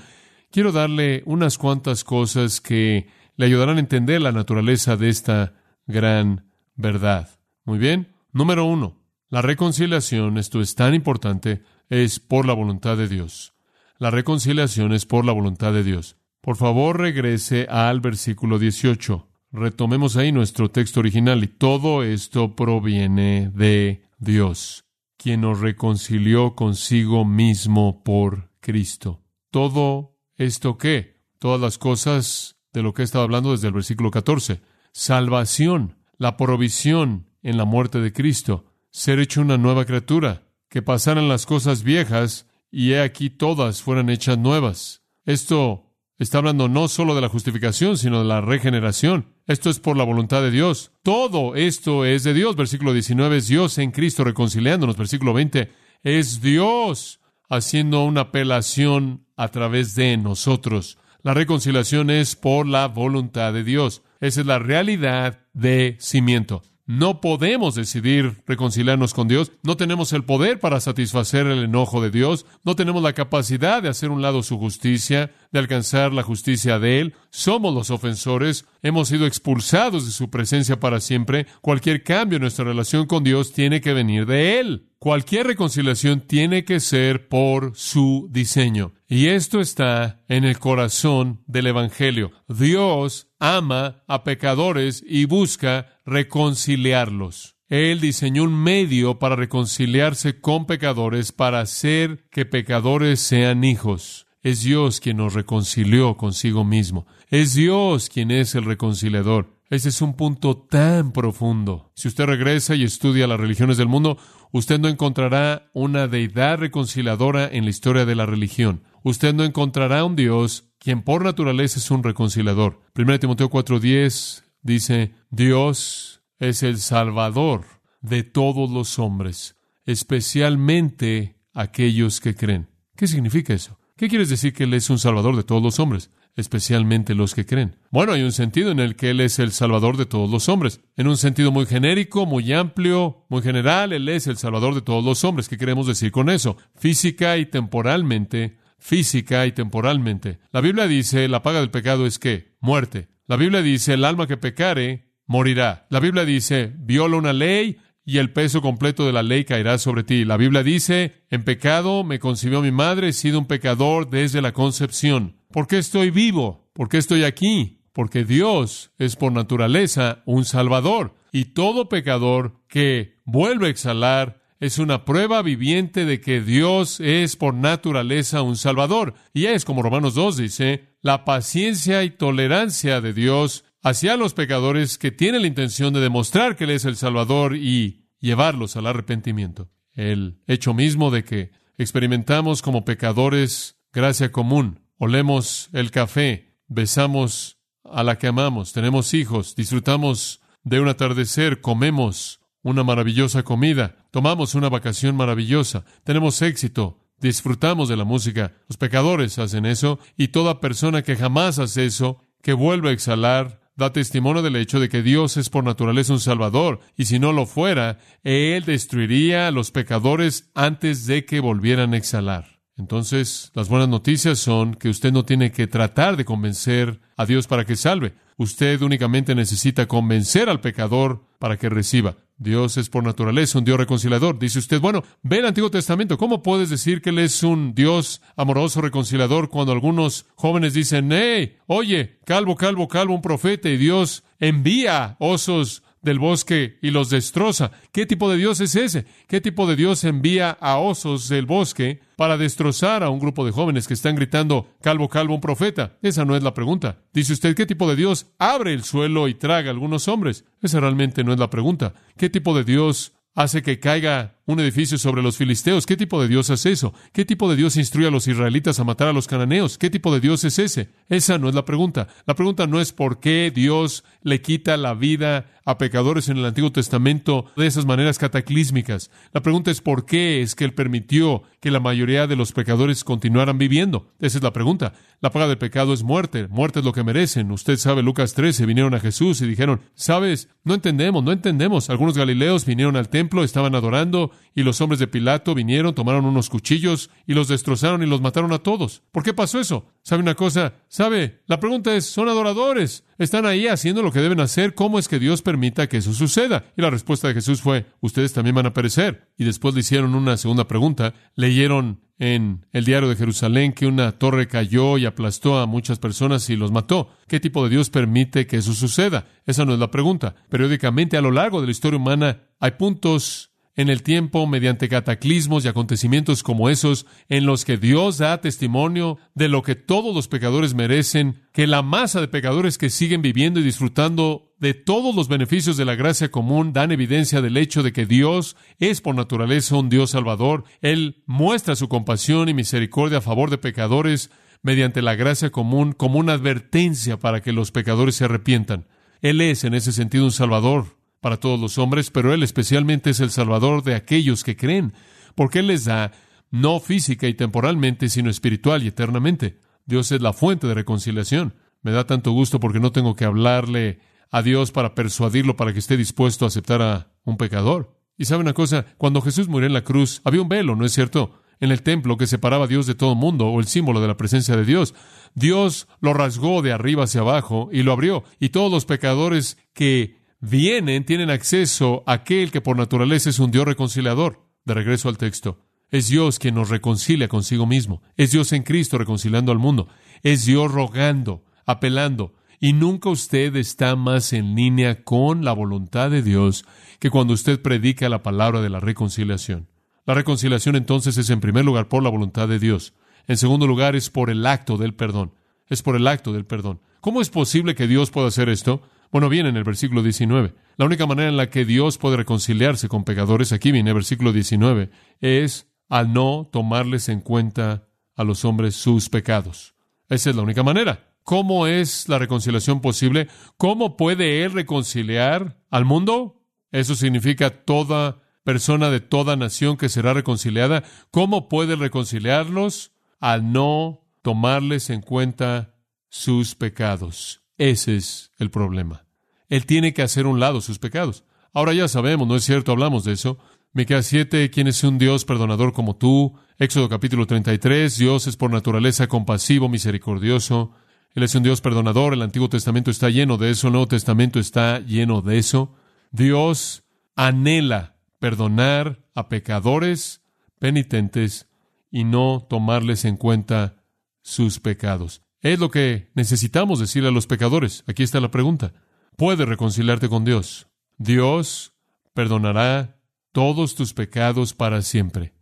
quiero 0.50 0.72
darle 0.72 1.22
unas 1.24 1.56
cuantas 1.56 2.04
cosas 2.04 2.60
que 2.60 3.08
le 3.38 3.46
ayudarán 3.46 3.76
a 3.76 3.80
entender 3.80 4.20
la 4.20 4.32
naturaleza 4.32 4.96
de 4.96 5.08
esta 5.08 5.54
gran 5.86 6.50
verdad. 6.74 7.30
Muy 7.64 7.78
bien. 7.78 8.12
Número 8.32 8.64
uno, 8.64 9.00
la 9.30 9.42
reconciliación, 9.42 10.38
esto 10.38 10.60
es 10.60 10.74
tan 10.74 10.92
importante, 10.92 11.62
es 11.88 12.18
por 12.18 12.46
la 12.46 12.52
voluntad 12.52 12.96
de 12.96 13.08
Dios. 13.08 13.54
La 13.98 14.10
reconciliación 14.10 14.92
es 14.92 15.06
por 15.06 15.24
la 15.24 15.32
voluntad 15.32 15.72
de 15.72 15.84
Dios. 15.84 16.16
Por 16.40 16.56
favor, 16.56 16.98
regrese 16.98 17.68
al 17.70 18.00
versículo 18.00 18.58
18. 18.58 19.28
Retomemos 19.52 20.16
ahí 20.16 20.32
nuestro 20.32 20.70
texto 20.70 20.98
original 20.98 21.42
y 21.44 21.46
todo 21.46 22.02
esto 22.02 22.56
proviene 22.56 23.52
de 23.54 24.02
Dios, 24.18 24.84
quien 25.16 25.42
nos 25.42 25.60
reconcilió 25.60 26.56
consigo 26.56 27.24
mismo 27.24 28.02
por 28.02 28.50
Cristo. 28.58 29.22
¿Todo 29.52 30.16
esto 30.36 30.76
qué? 30.76 31.22
Todas 31.38 31.60
las 31.60 31.78
cosas 31.78 32.57
de 32.78 32.84
lo 32.84 32.94
que 32.94 33.02
he 33.02 33.04
estado 33.04 33.24
hablando 33.24 33.50
desde 33.50 33.66
el 33.66 33.74
versículo 33.74 34.12
14. 34.12 34.60
Salvación, 34.92 35.96
la 36.16 36.36
provisión 36.36 37.26
en 37.42 37.56
la 37.56 37.64
muerte 37.64 38.00
de 38.00 38.12
Cristo, 38.12 38.66
ser 38.90 39.18
hecho 39.18 39.40
una 39.40 39.58
nueva 39.58 39.84
criatura, 39.84 40.44
que 40.68 40.80
pasaran 40.80 41.28
las 41.28 41.44
cosas 41.44 41.82
viejas 41.82 42.46
y 42.70 42.92
he 42.92 43.00
aquí 43.00 43.30
todas 43.30 43.82
fueran 43.82 44.10
hechas 44.10 44.38
nuevas. 44.38 45.02
Esto 45.24 45.92
está 46.18 46.38
hablando 46.38 46.68
no 46.68 46.86
solo 46.86 47.16
de 47.16 47.20
la 47.20 47.28
justificación, 47.28 47.98
sino 47.98 48.20
de 48.20 48.26
la 48.26 48.42
regeneración. 48.42 49.34
Esto 49.48 49.70
es 49.70 49.80
por 49.80 49.96
la 49.96 50.04
voluntad 50.04 50.40
de 50.40 50.52
Dios. 50.52 50.92
Todo 51.02 51.56
esto 51.56 52.04
es 52.04 52.22
de 52.22 52.32
Dios. 52.32 52.54
Versículo 52.54 52.92
19 52.92 53.38
es 53.38 53.48
Dios 53.48 53.78
en 53.78 53.90
Cristo 53.90 54.22
reconciliándonos. 54.22 54.96
Versículo 54.96 55.32
20 55.32 55.72
es 56.04 56.40
Dios 56.40 57.18
haciendo 57.48 58.04
una 58.04 58.20
apelación 58.20 59.26
a 59.36 59.48
través 59.48 59.96
de 59.96 60.16
nosotros. 60.16 60.96
La 61.22 61.34
reconciliación 61.34 62.10
es 62.10 62.36
por 62.36 62.66
la 62.66 62.86
voluntad 62.86 63.52
de 63.52 63.64
Dios. 63.64 64.02
Esa 64.20 64.40
es 64.40 64.46
la 64.46 64.58
realidad 64.58 65.40
de 65.52 65.96
cimiento. 65.98 66.62
No 66.88 67.20
podemos 67.20 67.74
decidir 67.74 68.42
reconciliarnos 68.46 69.12
con 69.12 69.28
Dios. 69.28 69.52
No 69.62 69.76
tenemos 69.76 70.14
el 70.14 70.24
poder 70.24 70.58
para 70.58 70.80
satisfacer 70.80 71.46
el 71.46 71.64
enojo 71.64 72.00
de 72.00 72.10
Dios. 72.10 72.46
No 72.64 72.76
tenemos 72.76 73.02
la 73.02 73.12
capacidad 73.12 73.82
de 73.82 73.90
hacer 73.90 74.08
un 74.08 74.22
lado 74.22 74.42
su 74.42 74.58
justicia, 74.58 75.30
de 75.52 75.58
alcanzar 75.58 76.14
la 76.14 76.22
justicia 76.22 76.78
de 76.78 77.00
Él. 77.00 77.14
Somos 77.28 77.74
los 77.74 77.90
ofensores. 77.90 78.64
Hemos 78.82 79.08
sido 79.08 79.26
expulsados 79.26 80.06
de 80.06 80.12
su 80.12 80.30
presencia 80.30 80.80
para 80.80 81.00
siempre. 81.00 81.46
Cualquier 81.60 82.02
cambio 82.04 82.36
en 82.36 82.42
nuestra 82.42 82.64
relación 82.64 83.06
con 83.06 83.22
Dios 83.22 83.52
tiene 83.52 83.82
que 83.82 83.92
venir 83.92 84.24
de 84.24 84.58
Él. 84.58 84.88
Cualquier 84.98 85.46
reconciliación 85.46 86.22
tiene 86.22 86.64
que 86.64 86.80
ser 86.80 87.28
por 87.28 87.72
su 87.76 88.28
diseño. 88.30 88.92
Y 89.10 89.28
esto 89.28 89.60
está 89.60 90.22
en 90.28 90.44
el 90.44 90.58
corazón 90.58 91.42
del 91.46 91.68
Evangelio. 91.68 92.30
Dios 92.46 93.28
ama 93.38 94.02
a 94.06 94.22
pecadores 94.22 95.02
y 95.06 95.24
busca 95.24 95.98
reconciliarlos. 96.04 97.56
Él 97.68 98.00
diseñó 98.00 98.44
un 98.44 98.54
medio 98.54 99.18
para 99.18 99.34
reconciliarse 99.34 100.42
con 100.42 100.66
pecadores, 100.66 101.32
para 101.32 101.60
hacer 101.60 102.26
que 102.30 102.44
pecadores 102.44 103.20
sean 103.20 103.64
hijos. 103.64 104.26
Es 104.42 104.62
Dios 104.62 105.00
quien 105.00 105.16
nos 105.16 105.32
reconcilió 105.32 106.18
consigo 106.18 106.64
mismo. 106.64 107.06
Es 107.28 107.54
Dios 107.54 108.10
quien 108.10 108.30
es 108.30 108.54
el 108.54 108.66
reconciliador. 108.66 109.58
Ese 109.70 109.90
es 109.90 110.00
un 110.00 110.16
punto 110.16 110.56
tan 110.56 111.12
profundo. 111.12 111.92
Si 111.94 112.08
usted 112.08 112.24
regresa 112.24 112.74
y 112.74 112.84
estudia 112.84 113.26
las 113.26 113.40
religiones 113.40 113.76
del 113.76 113.88
mundo, 113.88 114.16
usted 114.52 114.78
no 114.78 114.88
encontrará 114.88 115.70
una 115.72 116.08
deidad 116.08 116.58
reconciliadora 116.58 117.48
en 117.50 117.64
la 117.64 117.70
historia 117.70 118.04
de 118.04 118.14
la 118.14 118.26
religión. 118.26 118.82
Usted 119.02 119.34
no 119.34 119.44
encontrará 119.44 120.04
un 120.04 120.16
Dios 120.16 120.70
quien 120.78 121.02
por 121.02 121.24
naturaleza 121.24 121.78
es 121.78 121.90
un 121.90 122.02
reconciliador. 122.02 122.80
1 122.94 123.18
Timoteo 123.18 123.50
4:10 123.50 124.44
dice, 124.62 125.14
Dios 125.30 126.22
es 126.38 126.62
el 126.62 126.78
Salvador 126.78 127.64
de 128.00 128.22
todos 128.22 128.70
los 128.70 128.98
hombres, 128.98 129.56
especialmente 129.84 131.36
aquellos 131.52 132.20
que 132.20 132.34
creen. 132.34 132.68
¿Qué 132.96 133.06
significa 133.06 133.54
eso? 133.54 133.78
¿Qué 133.96 134.08
quiere 134.08 134.26
decir 134.26 134.52
que 134.52 134.64
Él 134.64 134.74
es 134.74 134.90
un 134.90 134.98
Salvador 134.98 135.36
de 135.36 135.42
todos 135.42 135.62
los 135.62 135.80
hombres? 135.80 136.10
Especialmente 136.38 137.14
los 137.14 137.34
que 137.34 137.44
creen. 137.44 137.76
Bueno, 137.90 138.12
hay 138.12 138.22
un 138.22 138.32
sentido 138.32 138.70
en 138.70 138.78
el 138.78 138.94
que 138.94 139.10
Él 139.10 139.20
es 139.20 139.38
el 139.40 139.50
Salvador 139.50 139.96
de 139.96 140.06
todos 140.06 140.30
los 140.30 140.48
hombres. 140.48 140.80
En 140.96 141.08
un 141.08 141.16
sentido 141.16 141.50
muy 141.50 141.66
genérico, 141.66 142.26
muy 142.26 142.52
amplio, 142.52 143.26
muy 143.28 143.42
general, 143.42 143.92
Él 143.92 144.08
es 144.08 144.28
el 144.28 144.36
Salvador 144.36 144.74
de 144.74 144.82
todos 144.82 145.04
los 145.04 145.24
hombres. 145.24 145.48
¿Qué 145.48 145.58
queremos 145.58 145.86
decir 145.86 146.12
con 146.12 146.30
eso? 146.30 146.56
Física 146.76 147.36
y 147.36 147.46
temporalmente, 147.46 148.56
física 148.78 149.46
y 149.46 149.52
temporalmente. 149.52 150.38
La 150.52 150.60
Biblia 150.60 150.86
dice, 150.86 151.26
la 151.26 151.42
paga 151.42 151.60
del 151.60 151.70
pecado 151.70 152.06
es 152.06 152.18
qué? 152.20 152.56
Muerte. 152.60 153.08
La 153.26 153.36
Biblia 153.36 153.60
dice, 153.60 153.94
el 153.94 154.04
alma 154.04 154.28
que 154.28 154.36
pecare, 154.36 155.12
morirá. 155.26 155.86
La 155.90 155.98
Biblia 155.98 156.24
dice, 156.24 156.72
viola 156.78 157.16
una 157.16 157.32
ley, 157.32 157.78
y 158.08 158.16
el 158.16 158.32
peso 158.32 158.62
completo 158.62 159.04
de 159.04 159.12
la 159.12 159.22
ley 159.22 159.44
caerá 159.44 159.76
sobre 159.76 160.02
ti. 160.02 160.24
La 160.24 160.38
Biblia 160.38 160.62
dice, 160.62 161.26
en 161.28 161.44
pecado 161.44 162.04
me 162.04 162.18
concibió 162.18 162.62
mi 162.62 162.70
madre, 162.70 163.08
he 163.08 163.12
sido 163.12 163.38
un 163.38 163.44
pecador 163.44 164.08
desde 164.08 164.40
la 164.40 164.54
concepción. 164.54 165.36
¿Por 165.52 165.66
qué 165.66 165.76
estoy 165.76 166.10
vivo? 166.10 166.70
¿Por 166.72 166.88
qué 166.88 166.96
estoy 166.96 167.24
aquí? 167.24 167.82
Porque 167.92 168.24
Dios 168.24 168.92
es 168.96 169.14
por 169.14 169.32
naturaleza 169.32 170.22
un 170.24 170.46
salvador. 170.46 171.16
Y 171.32 171.52
todo 171.52 171.90
pecador 171.90 172.62
que 172.66 173.18
vuelve 173.26 173.66
a 173.66 173.70
exhalar 173.70 174.40
es 174.58 174.78
una 174.78 175.04
prueba 175.04 175.42
viviente 175.42 176.06
de 176.06 176.22
que 176.22 176.40
Dios 176.40 177.00
es 177.00 177.36
por 177.36 177.52
naturaleza 177.52 178.40
un 178.40 178.56
salvador. 178.56 179.16
Y 179.34 179.44
es, 179.46 179.66
como 179.66 179.82
Romanos 179.82 180.14
2 180.14 180.38
dice, 180.38 180.94
la 181.02 181.26
paciencia 181.26 182.02
y 182.04 182.10
tolerancia 182.10 183.02
de 183.02 183.12
Dios 183.12 183.64
hacia 183.82 184.16
los 184.16 184.34
pecadores 184.34 184.98
que 184.98 185.10
tienen 185.10 185.42
la 185.42 185.48
intención 185.48 185.92
de 185.92 186.00
demostrar 186.00 186.56
que 186.56 186.64
Él 186.64 186.70
es 186.70 186.84
el 186.84 186.96
Salvador 186.96 187.56
y 187.56 188.08
llevarlos 188.20 188.76
al 188.76 188.86
arrepentimiento. 188.86 189.70
El 189.92 190.42
hecho 190.46 190.74
mismo 190.74 191.10
de 191.10 191.24
que 191.24 191.52
experimentamos 191.76 192.62
como 192.62 192.84
pecadores 192.84 193.76
gracia 193.92 194.32
común, 194.32 194.80
olemos 194.98 195.70
el 195.72 195.90
café, 195.90 196.56
besamos 196.66 197.58
a 197.84 198.02
la 198.02 198.18
que 198.18 198.26
amamos, 198.26 198.72
tenemos 198.72 199.14
hijos, 199.14 199.54
disfrutamos 199.54 200.40
de 200.62 200.80
un 200.80 200.88
atardecer, 200.88 201.60
comemos 201.60 202.40
una 202.62 202.84
maravillosa 202.84 203.44
comida, 203.44 203.96
tomamos 204.10 204.54
una 204.54 204.68
vacación 204.68 205.16
maravillosa, 205.16 205.84
tenemos 206.04 206.42
éxito, 206.42 207.08
disfrutamos 207.20 207.88
de 207.88 207.96
la 207.96 208.04
música. 208.04 208.54
Los 208.68 208.76
pecadores 208.76 209.38
hacen 209.38 209.66
eso 209.66 209.98
y 210.16 210.28
toda 210.28 210.60
persona 210.60 211.02
que 211.02 211.16
jamás 211.16 211.58
hace 211.58 211.86
eso, 211.86 212.24
que 212.42 212.52
vuelve 212.52 212.90
a 212.90 212.92
exhalar, 212.92 213.60
da 213.78 213.92
testimonio 213.92 214.42
del 214.42 214.56
hecho 214.56 214.80
de 214.80 214.88
que 214.88 215.02
Dios 215.02 215.36
es 215.36 215.50
por 215.50 215.62
naturaleza 215.62 216.12
un 216.12 216.18
Salvador, 216.18 216.80
y 216.96 217.04
si 217.04 217.20
no 217.20 217.32
lo 217.32 217.46
fuera, 217.46 217.98
Él 218.24 218.64
destruiría 218.64 219.46
a 219.46 219.50
los 219.52 219.70
pecadores 219.70 220.50
antes 220.54 221.06
de 221.06 221.24
que 221.24 221.38
volvieran 221.38 221.94
a 221.94 221.96
exhalar. 221.96 222.58
Entonces, 222.76 223.52
las 223.54 223.68
buenas 223.68 223.88
noticias 223.88 224.40
son 224.40 224.74
que 224.74 224.88
usted 224.88 225.12
no 225.12 225.24
tiene 225.24 225.52
que 225.52 225.68
tratar 225.68 226.16
de 226.16 226.24
convencer 226.24 227.00
a 227.16 227.24
Dios 227.24 227.46
para 227.46 227.64
que 227.64 227.76
salve. 227.76 228.14
Usted 228.36 228.82
únicamente 228.82 229.36
necesita 229.36 229.86
convencer 229.86 230.48
al 230.48 230.60
pecador 230.60 231.24
para 231.38 231.56
que 231.56 231.68
reciba. 231.68 232.16
Dios 232.38 232.76
es 232.76 232.88
por 232.88 233.02
naturaleza 233.02 233.58
un 233.58 233.64
Dios 233.64 233.78
reconciliador. 233.78 234.38
Dice 234.38 234.60
usted, 234.60 234.80
bueno, 234.80 235.02
ve 235.22 235.38
el 235.38 235.46
Antiguo 235.46 235.70
Testamento. 235.70 236.16
¿Cómo 236.16 236.42
puedes 236.42 236.70
decir 236.70 237.02
que 237.02 237.10
Él 237.10 237.18
es 237.18 237.42
un 237.42 237.74
Dios 237.74 238.22
amoroso, 238.36 238.80
reconciliador, 238.80 239.48
cuando 239.48 239.72
algunos 239.72 240.26
jóvenes 240.36 240.72
dicen, 240.72 241.10
hey, 241.12 241.56
oye, 241.66 242.18
calvo, 242.24 242.54
calvo, 242.54 242.86
calvo, 242.86 243.14
un 243.14 243.22
profeta 243.22 243.68
y 243.68 243.76
Dios 243.76 244.22
envía 244.38 245.16
osos 245.18 245.82
del 246.02 246.18
bosque 246.18 246.78
y 246.82 246.90
los 246.90 247.10
destroza. 247.10 247.72
¿Qué 247.92 248.06
tipo 248.06 248.30
de 248.30 248.36
Dios 248.36 248.60
es 248.60 248.74
ese? 248.76 249.06
¿Qué 249.26 249.40
tipo 249.40 249.66
de 249.66 249.76
Dios 249.76 250.04
envía 250.04 250.50
a 250.50 250.78
osos 250.78 251.28
del 251.28 251.46
bosque 251.46 252.00
para 252.16 252.36
destrozar 252.36 253.02
a 253.02 253.10
un 253.10 253.18
grupo 253.18 253.44
de 253.44 253.52
jóvenes 253.52 253.86
que 253.86 253.94
están 253.94 254.16
gritando, 254.16 254.68
calvo, 254.80 255.08
calvo, 255.08 255.34
un 255.34 255.40
profeta? 255.40 255.98
Esa 256.02 256.24
no 256.24 256.36
es 256.36 256.42
la 256.42 256.54
pregunta. 256.54 256.98
Dice 257.12 257.32
usted, 257.32 257.54
¿qué 257.54 257.66
tipo 257.66 257.88
de 257.88 257.96
Dios 257.96 258.26
abre 258.38 258.72
el 258.72 258.84
suelo 258.84 259.28
y 259.28 259.34
traga 259.34 259.68
a 259.68 259.72
algunos 259.72 260.08
hombres? 260.08 260.44
Esa 260.62 260.80
realmente 260.80 261.24
no 261.24 261.32
es 261.32 261.38
la 261.38 261.50
pregunta. 261.50 261.94
¿Qué 262.16 262.30
tipo 262.30 262.56
de 262.56 262.64
Dios 262.64 263.12
hace 263.34 263.62
que 263.62 263.80
caiga 263.80 264.37
un 264.48 264.60
edificio 264.60 264.96
sobre 264.96 265.22
los 265.22 265.36
filisteos. 265.36 265.84
¿Qué 265.84 265.94
tipo 265.94 266.20
de 266.22 266.26
Dios 266.26 266.48
hace 266.48 266.72
eso? 266.72 266.94
¿Qué 267.12 267.26
tipo 267.26 267.50
de 267.50 267.56
Dios 267.56 267.76
instruye 267.76 268.08
a 268.08 268.10
los 268.10 268.26
israelitas 268.26 268.80
a 268.80 268.84
matar 268.84 269.08
a 269.08 269.12
los 269.12 269.26
cananeos? 269.26 269.76
¿Qué 269.76 269.90
tipo 269.90 270.12
de 270.12 270.20
Dios 270.20 270.42
es 270.44 270.58
ese? 270.58 270.88
Esa 271.10 271.36
no 271.36 271.50
es 271.50 271.54
la 271.54 271.66
pregunta. 271.66 272.08
La 272.26 272.34
pregunta 272.34 272.66
no 272.66 272.80
es 272.80 272.94
por 272.94 273.20
qué 273.20 273.52
Dios 273.54 274.04
le 274.22 274.40
quita 274.40 274.78
la 274.78 274.94
vida 274.94 275.46
a 275.66 275.76
pecadores 275.76 276.30
en 276.30 276.38
el 276.38 276.46
Antiguo 276.46 276.72
Testamento 276.72 277.44
de 277.54 277.66
esas 277.66 277.84
maneras 277.84 278.16
cataclísmicas. 278.16 279.10
La 279.34 279.42
pregunta 279.42 279.70
es 279.70 279.82
por 279.82 280.06
qué 280.06 280.40
es 280.40 280.54
que 280.54 280.64
Él 280.64 280.72
permitió 280.72 281.42
que 281.60 281.70
la 281.70 281.78
mayoría 281.78 282.26
de 282.26 282.36
los 282.36 282.52
pecadores 282.52 283.04
continuaran 283.04 283.58
viviendo. 283.58 284.14
Esa 284.18 284.38
es 284.38 284.44
la 284.44 284.54
pregunta. 284.54 284.94
La 285.20 285.30
paga 285.30 285.46
del 285.46 285.58
pecado 285.58 285.92
es 285.92 286.02
muerte. 286.02 286.48
Muerte 286.48 286.78
es 286.78 286.86
lo 286.86 286.94
que 286.94 287.04
merecen. 287.04 287.52
Usted 287.52 287.76
sabe, 287.76 288.02
Lucas 288.02 288.32
13, 288.32 288.64
vinieron 288.64 288.94
a 288.94 289.00
Jesús 289.00 289.42
y 289.42 289.46
dijeron, 289.46 289.82
sabes, 289.94 290.48
no 290.64 290.72
entendemos, 290.72 291.22
no 291.22 291.32
entendemos. 291.32 291.90
Algunos 291.90 292.16
galileos 292.16 292.64
vinieron 292.64 292.96
al 292.96 293.10
templo, 293.10 293.44
estaban 293.44 293.74
adorando 293.74 294.30
y 294.54 294.62
los 294.62 294.80
hombres 294.80 294.98
de 294.98 295.06
Pilato 295.06 295.54
vinieron, 295.54 295.94
tomaron 295.94 296.24
unos 296.24 296.50
cuchillos 296.50 297.10
y 297.26 297.34
los 297.34 297.48
destrozaron 297.48 298.02
y 298.02 298.06
los 298.06 298.20
mataron 298.20 298.52
a 298.52 298.58
todos. 298.58 299.02
¿Por 299.12 299.22
qué 299.22 299.34
pasó 299.34 299.60
eso? 299.60 299.86
¿Sabe 300.02 300.22
una 300.22 300.34
cosa? 300.34 300.74
¿Sabe? 300.88 301.42
La 301.46 301.60
pregunta 301.60 301.94
es, 301.94 302.06
son 302.06 302.28
adoradores. 302.28 303.04
Están 303.18 303.46
ahí 303.46 303.66
haciendo 303.66 304.02
lo 304.02 304.12
que 304.12 304.20
deben 304.20 304.40
hacer. 304.40 304.74
¿Cómo 304.74 304.98
es 304.98 305.08
que 305.08 305.18
Dios 305.18 305.42
permita 305.42 305.88
que 305.88 305.98
eso 305.98 306.12
suceda? 306.12 306.72
Y 306.76 306.82
la 306.82 306.90
respuesta 306.90 307.28
de 307.28 307.34
Jesús 307.34 307.60
fue, 307.60 307.86
ustedes 308.00 308.32
también 308.32 308.56
van 308.56 308.66
a 308.66 308.72
perecer. 308.72 309.28
Y 309.36 309.44
después 309.44 309.74
le 309.74 309.80
hicieron 309.80 310.14
una 310.14 310.36
segunda 310.36 310.68
pregunta. 310.68 311.14
Leyeron 311.34 312.00
en 312.18 312.66
el 312.72 312.84
diario 312.84 313.08
de 313.08 313.16
Jerusalén 313.16 313.72
que 313.72 313.86
una 313.86 314.12
torre 314.12 314.48
cayó 314.48 314.98
y 314.98 315.06
aplastó 315.06 315.58
a 315.58 315.66
muchas 315.66 315.98
personas 315.98 316.50
y 316.50 316.56
los 316.56 316.72
mató. 316.72 317.10
¿Qué 317.28 317.40
tipo 317.40 317.62
de 317.64 317.70
Dios 317.70 317.90
permite 317.90 318.46
que 318.46 318.56
eso 318.56 318.72
suceda? 318.72 319.26
Esa 319.46 319.64
no 319.64 319.72
es 319.72 319.78
la 319.78 319.90
pregunta. 319.90 320.34
Periódicamente 320.48 321.16
a 321.16 321.22
lo 321.22 321.30
largo 321.30 321.60
de 321.60 321.66
la 321.66 321.72
historia 321.72 321.98
humana 321.98 322.42
hay 322.58 322.72
puntos 322.72 323.47
en 323.78 323.88
el 323.88 324.02
tiempo 324.02 324.48
mediante 324.48 324.88
cataclismos 324.88 325.64
y 325.64 325.68
acontecimientos 325.68 326.42
como 326.42 326.68
esos 326.68 327.06
en 327.28 327.46
los 327.46 327.64
que 327.64 327.76
Dios 327.76 328.18
da 328.18 328.40
testimonio 328.40 329.18
de 329.36 329.48
lo 329.48 329.62
que 329.62 329.76
todos 329.76 330.12
los 330.12 330.26
pecadores 330.26 330.74
merecen, 330.74 331.42
que 331.52 331.68
la 331.68 331.82
masa 331.82 332.20
de 332.20 332.26
pecadores 332.26 332.76
que 332.76 332.90
siguen 332.90 333.22
viviendo 333.22 333.60
y 333.60 333.62
disfrutando 333.62 334.52
de 334.58 334.74
todos 334.74 335.14
los 335.14 335.28
beneficios 335.28 335.76
de 335.76 335.84
la 335.84 335.94
gracia 335.94 336.28
común 336.28 336.72
dan 336.72 336.90
evidencia 336.90 337.40
del 337.40 337.56
hecho 337.56 337.84
de 337.84 337.92
que 337.92 338.04
Dios 338.04 338.56
es 338.80 339.00
por 339.00 339.14
naturaleza 339.14 339.76
un 339.76 339.90
Dios 339.90 340.10
salvador. 340.10 340.64
Él 340.80 341.22
muestra 341.26 341.76
su 341.76 341.88
compasión 341.88 342.48
y 342.48 342.54
misericordia 342.54 343.18
a 343.18 343.20
favor 343.22 343.48
de 343.48 343.58
pecadores 343.58 344.32
mediante 344.60 345.02
la 345.02 345.14
gracia 345.14 345.50
común 345.50 345.92
como 345.92 346.18
una 346.18 346.32
advertencia 346.32 347.20
para 347.20 347.42
que 347.42 347.52
los 347.52 347.70
pecadores 347.70 348.16
se 348.16 348.24
arrepientan. 348.24 348.88
Él 349.20 349.40
es 349.40 349.62
en 349.62 349.74
ese 349.74 349.92
sentido 349.92 350.24
un 350.24 350.32
salvador 350.32 350.97
para 351.20 351.38
todos 351.38 351.58
los 351.58 351.78
hombres, 351.78 352.10
pero 352.10 352.32
Él 352.32 352.42
especialmente 352.42 353.10
es 353.10 353.20
el 353.20 353.30
Salvador 353.30 353.82
de 353.82 353.94
aquellos 353.94 354.44
que 354.44 354.56
creen, 354.56 354.92
porque 355.34 355.60
Él 355.60 355.68
les 355.68 355.84
da 355.84 356.12
no 356.50 356.80
física 356.80 357.26
y 357.26 357.34
temporalmente, 357.34 358.08
sino 358.08 358.30
espiritual 358.30 358.82
y 358.82 358.88
eternamente. 358.88 359.58
Dios 359.84 360.12
es 360.12 360.20
la 360.20 360.32
fuente 360.32 360.66
de 360.66 360.74
reconciliación. 360.74 361.54
Me 361.82 361.92
da 361.92 362.06
tanto 362.06 362.32
gusto 362.32 362.60
porque 362.60 362.80
no 362.80 362.92
tengo 362.92 363.14
que 363.14 363.24
hablarle 363.24 364.00
a 364.30 364.42
Dios 364.42 364.72
para 364.72 364.94
persuadirlo 364.94 365.56
para 365.56 365.72
que 365.72 365.78
esté 365.78 365.96
dispuesto 365.96 366.44
a 366.44 366.48
aceptar 366.48 366.82
a 366.82 367.12
un 367.24 367.36
pecador. 367.36 367.96
Y 368.16 368.24
sabe 368.24 368.42
una 368.42 368.52
cosa, 368.52 368.84
cuando 368.98 369.22
Jesús 369.22 369.48
murió 369.48 369.66
en 369.66 369.72
la 369.72 369.84
cruz, 369.84 370.20
había 370.24 370.42
un 370.42 370.48
velo, 370.48 370.74
¿no 370.74 370.84
es 370.84 370.92
cierto? 370.92 371.40
En 371.60 371.70
el 371.70 371.82
templo 371.82 372.16
que 372.16 372.26
separaba 372.26 372.64
a 372.64 372.68
Dios 372.68 372.86
de 372.86 372.94
todo 372.94 373.14
mundo, 373.14 373.46
o 373.46 373.60
el 373.60 373.66
símbolo 373.66 374.00
de 374.00 374.08
la 374.08 374.16
presencia 374.16 374.56
de 374.56 374.64
Dios. 374.64 374.94
Dios 375.34 375.88
lo 376.00 376.12
rasgó 376.14 376.62
de 376.62 376.72
arriba 376.72 377.04
hacia 377.04 377.20
abajo 377.20 377.68
y 377.72 377.82
lo 377.82 377.92
abrió, 377.92 378.24
y 378.40 378.48
todos 378.50 378.70
los 378.70 378.84
pecadores 378.84 379.56
que 379.72 380.17
vienen, 380.40 381.04
tienen 381.04 381.30
acceso 381.30 382.02
a 382.06 382.14
aquel 382.14 382.50
que 382.50 382.60
por 382.60 382.76
naturaleza 382.76 383.30
es 383.30 383.38
un 383.38 383.50
Dios 383.50 383.64
reconciliador. 383.64 384.46
De 384.64 384.74
regreso 384.74 385.08
al 385.08 385.16
texto. 385.16 385.64
Es 385.90 386.08
Dios 386.08 386.38
quien 386.38 386.54
nos 386.54 386.68
reconcilia 386.68 387.28
consigo 387.28 387.66
mismo. 387.66 388.02
Es 388.16 388.32
Dios 388.32 388.52
en 388.52 388.62
Cristo 388.62 388.98
reconciliando 388.98 389.50
al 389.50 389.58
mundo. 389.58 389.88
Es 390.22 390.44
Dios 390.44 390.70
rogando, 390.70 391.44
apelando. 391.64 392.34
Y 392.60 392.74
nunca 392.74 393.08
usted 393.08 393.56
está 393.56 393.96
más 393.96 394.32
en 394.32 394.54
línea 394.54 395.04
con 395.04 395.44
la 395.44 395.52
voluntad 395.52 396.10
de 396.10 396.22
Dios 396.22 396.66
que 396.98 397.08
cuando 397.08 397.32
usted 397.32 397.62
predica 397.62 398.08
la 398.08 398.22
palabra 398.22 398.60
de 398.60 398.68
la 398.68 398.80
reconciliación. 398.80 399.68
La 400.04 400.14
reconciliación 400.14 400.76
entonces 400.76 401.16
es 401.16 401.30
en 401.30 401.40
primer 401.40 401.64
lugar 401.64 401.88
por 401.88 402.02
la 402.02 402.10
voluntad 402.10 402.48
de 402.48 402.58
Dios. 402.58 402.94
En 403.26 403.36
segundo 403.36 403.66
lugar 403.66 403.94
es 403.94 404.10
por 404.10 404.28
el 404.28 404.44
acto 404.44 404.76
del 404.76 404.94
perdón. 404.94 405.32
Es 405.68 405.82
por 405.82 405.96
el 405.96 406.06
acto 406.06 406.32
del 406.32 406.46
perdón. 406.46 406.80
¿Cómo 407.00 407.20
es 407.20 407.30
posible 407.30 407.74
que 407.74 407.86
Dios 407.86 408.10
pueda 408.10 408.28
hacer 408.28 408.48
esto? 408.48 408.82
Bueno, 409.10 409.28
viene 409.28 409.48
en 409.48 409.56
el 409.56 409.64
versículo 409.64 410.02
19. 410.02 410.54
La 410.76 410.84
única 410.84 411.06
manera 411.06 411.28
en 411.28 411.36
la 411.36 411.50
que 411.50 411.64
Dios 411.64 411.98
puede 411.98 412.16
reconciliarse 412.16 412.88
con 412.88 413.04
pecadores, 413.04 413.52
aquí 413.52 413.72
viene 413.72 413.90
el 413.90 413.94
versículo 413.94 414.32
19, 414.32 414.90
es 415.20 415.68
al 415.88 416.12
no 416.12 416.48
tomarles 416.52 417.08
en 417.08 417.20
cuenta 417.20 417.88
a 418.14 418.24
los 418.24 418.44
hombres 418.44 418.76
sus 418.76 419.08
pecados. 419.08 419.74
Esa 420.08 420.30
es 420.30 420.36
la 420.36 420.42
única 420.42 420.62
manera. 420.62 421.14
¿Cómo 421.24 421.66
es 421.66 422.08
la 422.08 422.18
reconciliación 422.18 422.80
posible? 422.80 423.28
¿Cómo 423.56 423.96
puede 423.96 424.44
Él 424.44 424.52
reconciliar 424.52 425.58
al 425.70 425.84
mundo? 425.84 426.42
Eso 426.72 426.94
significa 426.94 427.50
toda 427.50 428.22
persona 428.44 428.88
de 428.88 429.00
toda 429.00 429.36
nación 429.36 429.76
que 429.76 429.90
será 429.90 430.14
reconciliada. 430.14 430.84
¿Cómo 431.10 431.48
puede 431.48 431.76
reconciliarlos? 431.76 432.92
Al 433.20 433.52
no 433.52 434.06
tomarles 434.22 434.90
en 434.90 435.02
cuenta 435.02 435.74
sus 436.08 436.54
pecados. 436.54 437.42
Ese 437.58 437.96
es 437.96 438.32
el 438.38 438.50
problema. 438.50 439.04
Él 439.48 439.66
tiene 439.66 439.92
que 439.92 440.02
hacer 440.02 440.26
un 440.26 440.40
lado 440.40 440.60
sus 440.60 440.78
pecados. 440.78 441.24
Ahora 441.52 441.74
ya 441.74 441.88
sabemos, 441.88 442.28
¿no 442.28 442.36
es 442.36 442.44
cierto? 442.44 442.72
Hablamos 442.72 443.04
de 443.04 443.12
eso. 443.12 443.38
Miqueas 443.72 444.06
7, 444.06 444.50
¿quién 444.50 444.66
es 444.66 444.82
un 444.84 444.98
Dios 444.98 445.24
perdonador 445.24 445.72
como 445.72 445.96
tú? 445.96 446.38
Éxodo 446.58 446.88
capítulo 446.88 447.26
33, 447.26 447.98
Dios 447.98 448.26
es 448.26 448.36
por 448.36 448.50
naturaleza 448.50 449.06
compasivo, 449.06 449.68
misericordioso. 449.68 450.72
Él 451.14 451.22
es 451.22 451.34
un 451.34 451.42
Dios 451.42 451.60
perdonador, 451.60 452.14
el 452.14 452.22
Antiguo 452.22 452.48
Testamento 452.48 452.90
está 452.90 453.10
lleno 453.10 453.36
de 453.36 453.50
eso, 453.50 453.68
el 453.68 453.72
Nuevo 453.72 453.88
Testamento 453.88 454.38
está 454.38 454.80
lleno 454.80 455.20
de 455.20 455.38
eso. 455.38 455.74
Dios 456.10 456.84
anhela 457.14 457.96
perdonar 458.18 459.04
a 459.14 459.28
pecadores 459.28 460.22
penitentes 460.58 461.48
y 461.90 462.04
no 462.04 462.46
tomarles 462.48 463.04
en 463.04 463.16
cuenta 463.16 463.84
sus 464.22 464.60
pecados. 464.60 465.22
Es 465.40 465.58
lo 465.58 465.70
que 465.70 466.10
necesitamos 466.14 466.80
decirle 466.80 467.10
a 467.10 467.12
los 467.12 467.26
pecadores. 467.26 467.84
Aquí 467.86 468.02
está 468.02 468.20
la 468.20 468.30
pregunta. 468.30 468.72
¿Puedes 469.16 469.48
reconciliarte 469.48 470.08
con 470.08 470.24
Dios? 470.24 470.68
Dios 470.96 471.74
perdonará 472.12 473.00
todos 473.32 473.76
tus 473.76 473.94
pecados 473.94 474.52
para 474.52 474.82
siempre. 474.82 475.34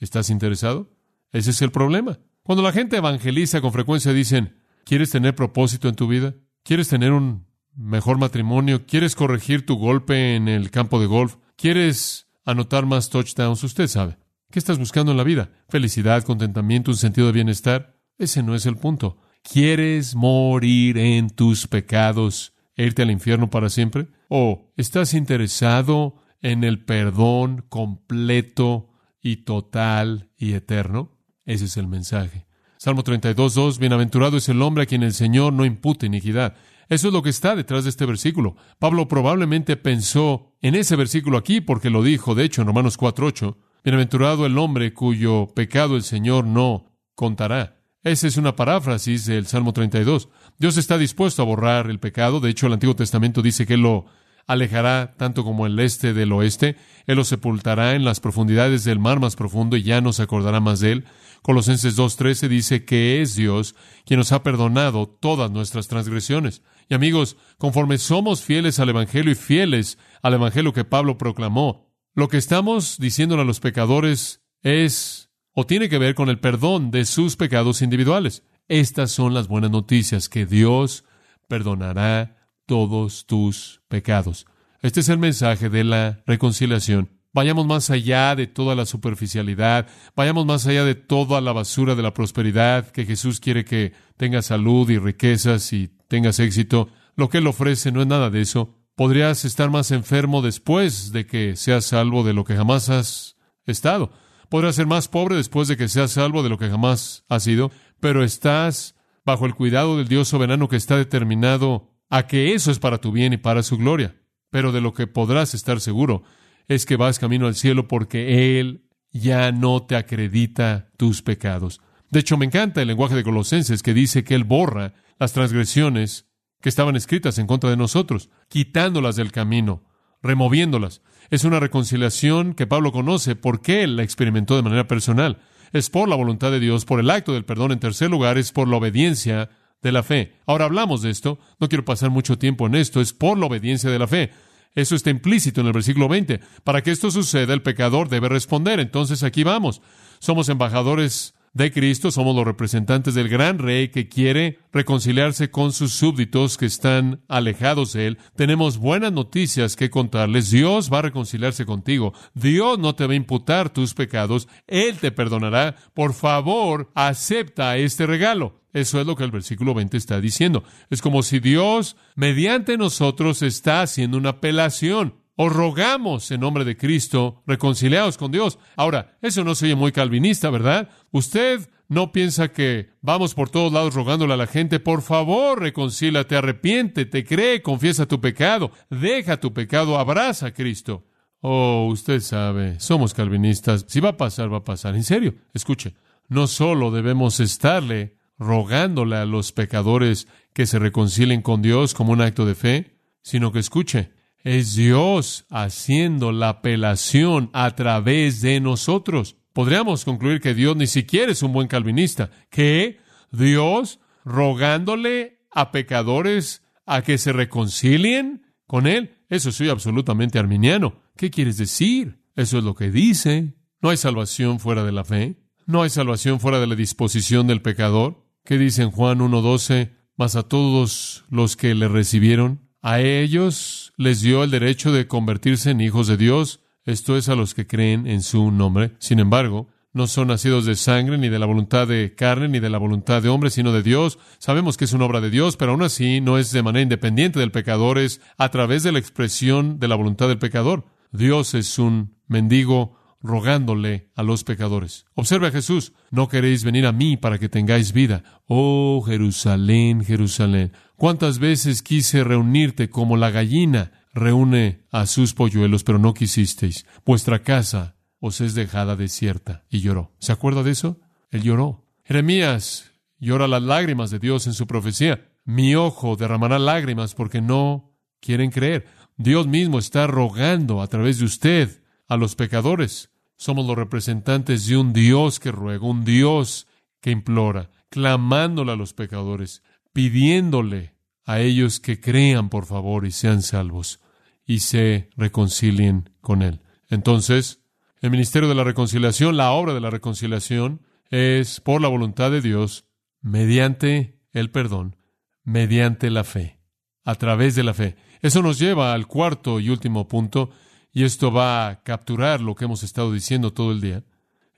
¿Estás 0.00 0.30
interesado? 0.30 0.90
Ese 1.30 1.50
es 1.50 1.62
el 1.62 1.70
problema. 1.70 2.18
Cuando 2.42 2.62
la 2.62 2.72
gente 2.72 2.96
evangeliza 2.96 3.60
con 3.60 3.72
frecuencia 3.72 4.12
dicen, 4.12 4.58
¿quieres 4.84 5.10
tener 5.10 5.34
propósito 5.34 5.88
en 5.88 5.94
tu 5.94 6.08
vida? 6.08 6.34
¿Quieres 6.62 6.88
tener 6.88 7.12
un 7.12 7.46
mejor 7.76 8.18
matrimonio? 8.18 8.86
¿Quieres 8.86 9.14
corregir 9.14 9.64
tu 9.64 9.76
golpe 9.76 10.34
en 10.34 10.48
el 10.48 10.70
campo 10.70 11.00
de 11.00 11.06
golf? 11.06 11.36
¿Quieres 11.56 12.26
anotar 12.44 12.86
más 12.86 13.08
touchdowns? 13.08 13.62
Usted 13.62 13.86
sabe. 13.86 14.18
¿Qué 14.50 14.58
estás 14.58 14.78
buscando 14.78 15.12
en 15.12 15.18
la 15.18 15.24
vida? 15.24 15.50
¿Felicidad, 15.68 16.22
contentamiento, 16.24 16.90
un 16.90 16.96
sentido 16.96 17.28
de 17.28 17.32
bienestar? 17.32 17.98
Ese 18.18 18.42
no 18.42 18.54
es 18.54 18.66
el 18.66 18.76
punto. 18.76 19.18
¿Quieres 19.44 20.14
morir 20.16 20.96
en 20.96 21.28
tus 21.28 21.66
pecados 21.68 22.54
e 22.76 22.86
irte 22.86 23.02
al 23.02 23.10
infierno 23.10 23.50
para 23.50 23.68
siempre? 23.68 24.08
¿O 24.28 24.72
estás 24.78 25.12
interesado 25.12 26.16
en 26.40 26.64
el 26.64 26.82
perdón 26.82 27.62
completo 27.68 28.88
y 29.22 29.44
total 29.44 30.30
y 30.38 30.54
eterno? 30.54 31.18
Ese 31.44 31.66
es 31.66 31.76
el 31.76 31.86
mensaje. 31.88 32.46
Salmo 32.78 33.04
32, 33.04 33.54
2. 33.54 33.78
Bienaventurado 33.78 34.38
es 34.38 34.48
el 34.48 34.62
hombre 34.62 34.84
a 34.84 34.86
quien 34.86 35.02
el 35.02 35.12
Señor 35.12 35.52
no 35.52 35.66
impute 35.66 36.06
iniquidad. 36.06 36.56
Eso 36.88 37.08
es 37.08 37.14
lo 37.14 37.22
que 37.22 37.30
está 37.30 37.54
detrás 37.54 37.84
de 37.84 37.90
este 37.90 38.06
versículo. 38.06 38.56
Pablo 38.78 39.08
probablemente 39.08 39.76
pensó 39.76 40.54
en 40.62 40.74
ese 40.74 40.96
versículo 40.96 41.36
aquí 41.36 41.60
porque 41.60 41.90
lo 41.90 42.02
dijo, 42.02 42.34
de 42.34 42.44
hecho, 42.44 42.62
en 42.62 42.68
Romanos 42.68 42.96
4, 42.96 43.26
8. 43.26 43.58
Bienaventurado 43.84 44.46
el 44.46 44.56
hombre 44.56 44.94
cuyo 44.94 45.48
pecado 45.54 45.96
el 45.96 46.02
Señor 46.02 46.46
no 46.46 46.96
contará. 47.14 47.83
Esa 48.04 48.26
es 48.26 48.36
una 48.36 48.54
paráfrasis 48.54 49.24
del 49.24 49.46
Salmo 49.46 49.72
32. 49.72 50.28
Dios 50.58 50.76
está 50.76 50.98
dispuesto 50.98 51.40
a 51.40 51.46
borrar 51.46 51.88
el 51.88 51.98
pecado. 51.98 52.38
De 52.38 52.50
hecho, 52.50 52.66
el 52.66 52.74
Antiguo 52.74 52.94
Testamento 52.94 53.40
dice 53.40 53.64
que 53.66 53.74
Él 53.74 53.80
lo 53.80 54.04
alejará 54.46 55.14
tanto 55.16 55.42
como 55.42 55.64
el 55.64 55.78
este 55.80 56.12
del 56.12 56.32
oeste. 56.32 56.76
Él 57.06 57.16
lo 57.16 57.24
sepultará 57.24 57.94
en 57.94 58.04
las 58.04 58.20
profundidades 58.20 58.84
del 58.84 58.98
mar 58.98 59.20
más 59.20 59.36
profundo 59.36 59.78
y 59.78 59.84
ya 59.84 60.02
no 60.02 60.12
se 60.12 60.22
acordará 60.22 60.60
más 60.60 60.80
de 60.80 60.92
Él. 60.92 61.04
Colosenses 61.40 61.96
2.13 61.96 62.48
dice 62.48 62.84
que 62.84 63.22
es 63.22 63.36
Dios 63.36 63.74
quien 64.04 64.18
nos 64.18 64.32
ha 64.32 64.42
perdonado 64.42 65.06
todas 65.06 65.50
nuestras 65.50 65.88
transgresiones. 65.88 66.60
Y 66.90 66.94
amigos, 66.94 67.38
conforme 67.56 67.96
somos 67.96 68.42
fieles 68.42 68.80
al 68.80 68.90
Evangelio 68.90 69.32
y 69.32 69.34
fieles 69.34 69.96
al 70.20 70.34
Evangelio 70.34 70.74
que 70.74 70.84
Pablo 70.84 71.16
proclamó, 71.16 71.90
lo 72.14 72.28
que 72.28 72.36
estamos 72.36 72.98
diciéndole 72.98 73.40
a 73.40 73.46
los 73.46 73.60
pecadores 73.60 74.42
es 74.62 75.30
o 75.54 75.66
tiene 75.66 75.88
que 75.88 75.98
ver 75.98 76.14
con 76.14 76.28
el 76.28 76.38
perdón 76.38 76.90
de 76.90 77.04
sus 77.04 77.36
pecados 77.36 77.80
individuales. 77.80 78.42
Estas 78.68 79.10
son 79.10 79.34
las 79.34 79.48
buenas 79.48 79.70
noticias, 79.70 80.28
que 80.28 80.46
Dios 80.46 81.04
perdonará 81.48 82.48
todos 82.66 83.26
tus 83.26 83.80
pecados. 83.88 84.46
Este 84.82 85.00
es 85.00 85.08
el 85.08 85.18
mensaje 85.18 85.70
de 85.70 85.84
la 85.84 86.22
reconciliación. 86.26 87.10
Vayamos 87.32 87.66
más 87.66 87.90
allá 87.90 88.36
de 88.36 88.46
toda 88.46 88.74
la 88.74 88.86
superficialidad, 88.86 89.88
vayamos 90.14 90.46
más 90.46 90.66
allá 90.66 90.84
de 90.84 90.94
toda 90.94 91.40
la 91.40 91.52
basura 91.52 91.94
de 91.94 92.02
la 92.02 92.14
prosperidad, 92.14 92.90
que 92.90 93.06
Jesús 93.06 93.40
quiere 93.40 93.64
que 93.64 93.92
tengas 94.16 94.46
salud 94.46 94.88
y 94.88 94.98
riquezas 94.98 95.72
y 95.72 95.90
tengas 96.06 96.38
éxito. 96.38 96.88
Lo 97.16 97.28
que 97.28 97.38
Él 97.38 97.46
ofrece 97.46 97.90
no 97.90 98.00
es 98.00 98.06
nada 98.06 98.30
de 98.30 98.40
eso. 98.40 98.76
Podrías 98.94 99.44
estar 99.44 99.70
más 99.70 99.90
enfermo 99.90 100.42
después 100.42 101.10
de 101.10 101.26
que 101.26 101.56
seas 101.56 101.86
salvo 101.86 102.22
de 102.22 102.34
lo 102.34 102.44
que 102.44 102.54
jamás 102.54 102.88
has 102.88 103.36
estado. 103.66 104.12
Podrás 104.48 104.76
ser 104.76 104.86
más 104.86 105.08
pobre 105.08 105.36
después 105.36 105.68
de 105.68 105.76
que 105.76 105.88
seas 105.88 106.12
salvo 106.12 106.42
de 106.42 106.48
lo 106.48 106.58
que 106.58 106.68
jamás 106.68 107.24
has 107.28 107.44
sido, 107.44 107.70
pero 108.00 108.24
estás 108.24 108.94
bajo 109.24 109.46
el 109.46 109.54
cuidado 109.54 109.96
del 109.96 110.08
Dios 110.08 110.28
soberano 110.28 110.68
que 110.68 110.76
está 110.76 110.96
determinado 110.96 111.90
a 112.10 112.26
que 112.26 112.54
eso 112.54 112.70
es 112.70 112.78
para 112.78 112.98
tu 112.98 113.12
bien 113.12 113.32
y 113.32 113.38
para 113.38 113.62
su 113.62 113.78
gloria. 113.78 114.16
Pero 114.50 114.72
de 114.72 114.80
lo 114.80 114.92
que 114.92 115.06
podrás 115.06 115.54
estar 115.54 115.80
seguro 115.80 116.22
es 116.68 116.86
que 116.86 116.96
vas 116.96 117.18
camino 117.18 117.46
al 117.46 117.54
cielo 117.54 117.88
porque 117.88 118.58
Él 118.60 118.84
ya 119.12 119.52
no 119.52 119.82
te 119.84 119.96
acredita 119.96 120.90
tus 120.96 121.22
pecados. 121.22 121.80
De 122.10 122.20
hecho, 122.20 122.36
me 122.36 122.46
encanta 122.46 122.82
el 122.82 122.88
lenguaje 122.88 123.14
de 123.14 123.24
Colosenses 123.24 123.82
que 123.82 123.94
dice 123.94 124.24
que 124.24 124.34
Él 124.34 124.44
borra 124.44 124.94
las 125.18 125.32
transgresiones 125.32 126.26
que 126.60 126.68
estaban 126.68 126.96
escritas 126.96 127.38
en 127.38 127.46
contra 127.46 127.70
de 127.70 127.76
nosotros, 127.76 128.30
quitándolas 128.48 129.16
del 129.16 129.32
camino, 129.32 129.84
removiéndolas. 130.24 131.02
Es 131.30 131.44
una 131.44 131.60
reconciliación 131.60 132.54
que 132.54 132.66
Pablo 132.66 132.90
conoce 132.90 133.36
porque 133.36 133.84
él 133.84 133.96
la 133.96 134.02
experimentó 134.02 134.56
de 134.56 134.62
manera 134.62 134.88
personal. 134.88 135.38
Es 135.72 135.90
por 135.90 136.08
la 136.08 136.16
voluntad 136.16 136.50
de 136.50 136.60
Dios, 136.60 136.84
por 136.84 136.98
el 136.98 137.10
acto 137.10 137.32
del 137.32 137.44
perdón. 137.44 137.72
En 137.72 137.80
tercer 137.80 138.10
lugar, 138.10 138.38
es 138.38 138.52
por 138.52 138.68
la 138.68 138.76
obediencia 138.76 139.50
de 139.82 139.92
la 139.92 140.02
fe. 140.02 140.34
Ahora 140.46 140.64
hablamos 140.64 141.02
de 141.02 141.10
esto. 141.10 141.38
No 141.60 141.68
quiero 141.68 141.84
pasar 141.84 142.10
mucho 142.10 142.38
tiempo 142.38 142.66
en 142.66 142.74
esto. 142.74 143.00
Es 143.00 143.12
por 143.12 143.38
la 143.38 143.46
obediencia 143.46 143.90
de 143.90 143.98
la 143.98 144.08
fe. 144.08 144.30
Eso 144.74 144.96
está 144.96 145.10
implícito 145.10 145.60
en 145.60 145.68
el 145.68 145.72
versículo 145.72 146.08
20. 146.08 146.40
Para 146.64 146.82
que 146.82 146.90
esto 146.90 147.10
suceda, 147.10 147.54
el 147.54 147.62
pecador 147.62 148.08
debe 148.08 148.28
responder. 148.28 148.80
Entonces 148.80 149.22
aquí 149.22 149.44
vamos. 149.44 149.82
Somos 150.18 150.48
embajadores 150.48 151.34
de 151.54 151.72
Cristo, 151.72 152.10
somos 152.10 152.34
los 152.34 152.44
representantes 152.44 153.14
del 153.14 153.28
gran 153.28 153.58
rey 153.58 153.88
que 153.88 154.08
quiere 154.08 154.58
reconciliarse 154.72 155.50
con 155.50 155.72
sus 155.72 155.92
súbditos 155.92 156.58
que 156.58 156.66
están 156.66 157.22
alejados 157.28 157.92
de 157.92 158.08
él. 158.08 158.18
Tenemos 158.34 158.76
buenas 158.78 159.12
noticias 159.12 159.76
que 159.76 159.88
contarles. 159.88 160.50
Dios 160.50 160.92
va 160.92 160.98
a 160.98 161.02
reconciliarse 161.02 161.64
contigo. 161.64 162.12
Dios 162.34 162.80
no 162.80 162.96
te 162.96 163.06
va 163.06 163.12
a 163.12 163.16
imputar 163.16 163.70
tus 163.70 163.94
pecados. 163.94 164.48
Él 164.66 164.98
te 164.98 165.12
perdonará. 165.12 165.76
Por 165.94 166.12
favor, 166.12 166.90
acepta 166.94 167.76
este 167.76 168.06
regalo. 168.06 168.60
Eso 168.72 169.00
es 169.00 169.06
lo 169.06 169.14
que 169.14 169.22
el 169.22 169.30
versículo 169.30 169.72
20 169.74 169.96
está 169.96 170.20
diciendo. 170.20 170.64
Es 170.90 171.00
como 171.00 171.22
si 171.22 171.38
Dios, 171.38 171.96
mediante 172.16 172.76
nosotros, 172.76 173.42
está 173.42 173.82
haciendo 173.82 174.18
una 174.18 174.30
apelación. 174.30 175.23
Os 175.36 175.52
rogamos 175.52 176.30
en 176.30 176.40
nombre 176.40 176.64
de 176.64 176.76
Cristo, 176.76 177.42
reconciliados 177.46 178.16
con 178.16 178.30
Dios. 178.30 178.58
Ahora, 178.76 179.18
eso 179.20 179.42
no 179.42 179.54
se 179.54 179.66
oye 179.66 179.74
muy 179.74 179.90
calvinista, 179.90 180.48
¿verdad? 180.50 180.88
Usted 181.10 181.68
no 181.88 182.12
piensa 182.12 182.52
que 182.52 182.90
vamos 183.00 183.34
por 183.34 183.50
todos 183.50 183.72
lados 183.72 183.94
rogándole 183.94 184.34
a 184.34 184.38
la 184.38 184.46
gente, 184.46 184.80
por 184.80 185.02
favor, 185.02 185.60
reconcílate, 185.60 186.36
arrepiéntete, 186.36 187.24
cree, 187.24 187.62
confiesa 187.62 188.06
tu 188.06 188.20
pecado, 188.20 188.70
deja 188.90 189.38
tu 189.38 189.52
pecado, 189.52 189.98
abraza 189.98 190.46
a 190.46 190.54
Cristo. 190.54 191.04
Oh, 191.40 191.88
usted 191.90 192.20
sabe, 192.20 192.80
somos 192.80 193.12
calvinistas. 193.12 193.84
Si 193.88 194.00
va 194.00 194.10
a 194.10 194.16
pasar, 194.16 194.52
va 194.52 194.58
a 194.58 194.64
pasar. 194.64 194.94
En 194.94 195.02
serio, 195.02 195.34
escuche, 195.52 195.94
no 196.28 196.46
solo 196.46 196.90
debemos 196.90 197.38
estarle 197.40 198.16
rogándole 198.38 199.16
a 199.16 199.26
los 199.26 199.52
pecadores 199.52 200.26
que 200.52 200.66
se 200.66 200.78
reconcilien 200.78 201.42
con 201.42 201.60
Dios 201.60 201.92
como 201.92 202.12
un 202.12 202.22
acto 202.22 202.46
de 202.46 202.54
fe, 202.54 202.98
sino 203.20 203.52
que 203.52 203.58
escuche, 203.58 204.12
es 204.44 204.76
Dios 204.76 205.46
haciendo 205.50 206.30
la 206.30 206.50
apelación 206.50 207.50
a 207.54 207.74
través 207.74 208.42
de 208.42 208.60
nosotros. 208.60 209.36
Podríamos 209.54 210.04
concluir 210.04 210.40
que 210.40 210.54
Dios 210.54 210.76
ni 210.76 210.86
siquiera 210.86 211.32
es 211.32 211.42
un 211.42 211.52
buen 211.52 211.66
calvinista, 211.66 212.30
que 212.50 212.98
Dios 213.32 214.00
rogándole 214.24 215.40
a 215.50 215.72
pecadores 215.72 216.62
a 216.86 217.02
que 217.02 217.18
se 217.18 217.32
reconcilien 217.32 218.46
con 218.66 218.86
Él. 218.86 219.16
Eso 219.28 219.50
soy 219.50 219.70
absolutamente 219.70 220.38
arminiano. 220.38 221.02
¿Qué 221.16 221.30
quieres 221.30 221.56
decir? 221.56 222.20
Eso 222.36 222.58
es 222.58 222.64
lo 222.64 222.74
que 222.74 222.90
dice. 222.90 223.54
No 223.80 223.90
hay 223.90 223.96
salvación 223.96 224.60
fuera 224.60 224.84
de 224.84 224.92
la 224.92 225.04
fe. 225.04 225.36
No 225.66 225.82
hay 225.82 225.90
salvación 225.90 226.40
fuera 226.40 226.60
de 226.60 226.66
la 226.66 226.74
disposición 226.74 227.46
del 227.46 227.62
pecador. 227.62 228.26
¿Qué 228.44 228.58
dice 228.58 228.82
en 228.82 228.90
Juan 228.90 229.20
1.12? 229.20 229.92
Mas 230.16 230.36
a 230.36 230.42
todos 230.42 231.24
los 231.30 231.56
que 231.56 231.74
le 231.74 231.88
recibieron, 231.88 232.63
a 232.84 233.00
ellos 233.00 233.94
les 233.96 234.20
dio 234.20 234.44
el 234.44 234.50
derecho 234.50 234.92
de 234.92 235.08
convertirse 235.08 235.70
en 235.70 235.80
hijos 235.80 236.06
de 236.06 236.18
Dios, 236.18 236.60
esto 236.84 237.16
es 237.16 237.30
a 237.30 237.34
los 237.34 237.54
que 237.54 237.66
creen 237.66 238.06
en 238.06 238.20
su 238.20 238.50
nombre. 238.50 238.92
Sin 238.98 239.20
embargo, 239.20 239.68
no 239.94 240.06
son 240.06 240.28
nacidos 240.28 240.66
de 240.66 240.76
sangre, 240.76 241.16
ni 241.16 241.30
de 241.30 241.38
la 241.38 241.46
voluntad 241.46 241.88
de 241.88 242.14
carne, 242.14 242.46
ni 242.46 242.60
de 242.60 242.68
la 242.68 242.76
voluntad 242.76 243.22
de 243.22 243.30
hombre, 243.30 243.48
sino 243.48 243.72
de 243.72 243.82
Dios. 243.82 244.18
Sabemos 244.36 244.76
que 244.76 244.84
es 244.84 244.92
una 244.92 245.06
obra 245.06 245.22
de 245.22 245.30
Dios, 245.30 245.56
pero 245.56 245.72
aún 245.72 245.82
así 245.82 246.20
no 246.20 246.36
es 246.36 246.52
de 246.52 246.62
manera 246.62 246.82
independiente 246.82 247.40
del 247.40 247.52
pecador, 247.52 247.96
es 247.96 248.20
a 248.36 248.50
través 248.50 248.82
de 248.82 248.92
la 248.92 248.98
expresión 248.98 249.78
de 249.78 249.88
la 249.88 249.96
voluntad 249.96 250.28
del 250.28 250.38
pecador. 250.38 250.84
Dios 251.10 251.54
es 251.54 251.78
un 251.78 252.18
mendigo 252.28 252.98
rogándole 253.24 254.10
a 254.14 254.22
los 254.22 254.44
pecadores. 254.44 255.06
Observe 255.14 255.48
a 255.48 255.50
Jesús, 255.50 255.94
no 256.10 256.28
queréis 256.28 256.62
venir 256.62 256.84
a 256.86 256.92
mí 256.92 257.16
para 257.16 257.38
que 257.38 257.48
tengáis 257.48 257.94
vida. 257.94 258.22
Oh 258.46 259.02
Jerusalén, 259.04 260.04
Jerusalén, 260.04 260.72
cuántas 260.96 261.38
veces 261.38 261.82
quise 261.82 262.22
reunirte 262.22 262.90
como 262.90 263.16
la 263.16 263.30
gallina 263.30 263.92
reúne 264.12 264.84
a 264.90 265.06
sus 265.06 265.32
polluelos, 265.32 265.84
pero 265.84 265.98
no 265.98 266.12
quisisteis. 266.12 266.86
Vuestra 267.06 267.42
casa 267.42 267.96
os 268.20 268.42
es 268.42 268.54
dejada 268.54 268.94
desierta. 268.94 269.64
Y 269.70 269.80
lloró. 269.80 270.12
¿Se 270.18 270.30
acuerda 270.30 270.62
de 270.62 270.72
eso? 270.72 271.00
Él 271.30 271.42
lloró. 271.42 271.86
Jeremías 272.04 272.92
llora 273.18 273.48
las 273.48 273.62
lágrimas 273.62 274.10
de 274.10 274.18
Dios 274.18 274.46
en 274.46 274.52
su 274.52 274.66
profecía. 274.66 275.32
Mi 275.46 275.74
ojo 275.74 276.16
derramará 276.16 276.58
lágrimas 276.58 277.14
porque 277.14 277.40
no 277.40 277.96
quieren 278.20 278.50
creer. 278.50 278.86
Dios 279.16 279.46
mismo 279.46 279.78
está 279.78 280.06
rogando 280.06 280.82
a 280.82 280.88
través 280.88 281.18
de 281.18 281.24
usted 281.24 281.82
a 282.06 282.18
los 282.18 282.34
pecadores. 282.34 283.13
Somos 283.44 283.66
los 283.66 283.76
representantes 283.76 284.66
de 284.68 284.78
un 284.78 284.94
Dios 284.94 285.38
que 285.38 285.52
ruega, 285.52 285.84
un 285.84 286.02
Dios 286.02 286.66
que 287.02 287.10
implora, 287.10 287.68
clamándole 287.90 288.72
a 288.72 288.76
los 288.76 288.94
pecadores, 288.94 289.62
pidiéndole 289.92 290.94
a 291.26 291.40
ellos 291.40 291.78
que 291.78 292.00
crean, 292.00 292.48
por 292.48 292.64
favor, 292.64 293.04
y 293.04 293.10
sean 293.10 293.42
salvos, 293.42 294.00
y 294.46 294.60
se 294.60 295.10
reconcilien 295.18 296.08
con 296.22 296.40
Él. 296.40 296.62
Entonces, 296.88 297.60
el 298.00 298.10
ministerio 298.10 298.48
de 298.48 298.54
la 298.54 298.64
reconciliación, 298.64 299.36
la 299.36 299.50
obra 299.50 299.74
de 299.74 299.80
la 299.82 299.90
reconciliación, 299.90 300.80
es 301.10 301.60
por 301.60 301.82
la 301.82 301.88
voluntad 301.88 302.30
de 302.30 302.40
Dios, 302.40 302.86
mediante 303.20 304.22
el 304.32 304.50
perdón, 304.50 304.96
mediante 305.42 306.08
la 306.08 306.24
fe, 306.24 306.60
a 307.04 307.14
través 307.16 307.54
de 307.54 307.64
la 307.64 307.74
fe. 307.74 307.96
Eso 308.22 308.40
nos 308.40 308.58
lleva 308.58 308.94
al 308.94 309.06
cuarto 309.06 309.60
y 309.60 309.68
último 309.68 310.08
punto, 310.08 310.48
y 310.94 311.02
esto 311.02 311.32
va 311.32 311.66
a 311.66 311.82
capturar 311.82 312.40
lo 312.40 312.54
que 312.54 312.64
hemos 312.64 312.84
estado 312.84 313.12
diciendo 313.12 313.52
todo 313.52 313.72
el 313.72 313.80
día, 313.80 314.04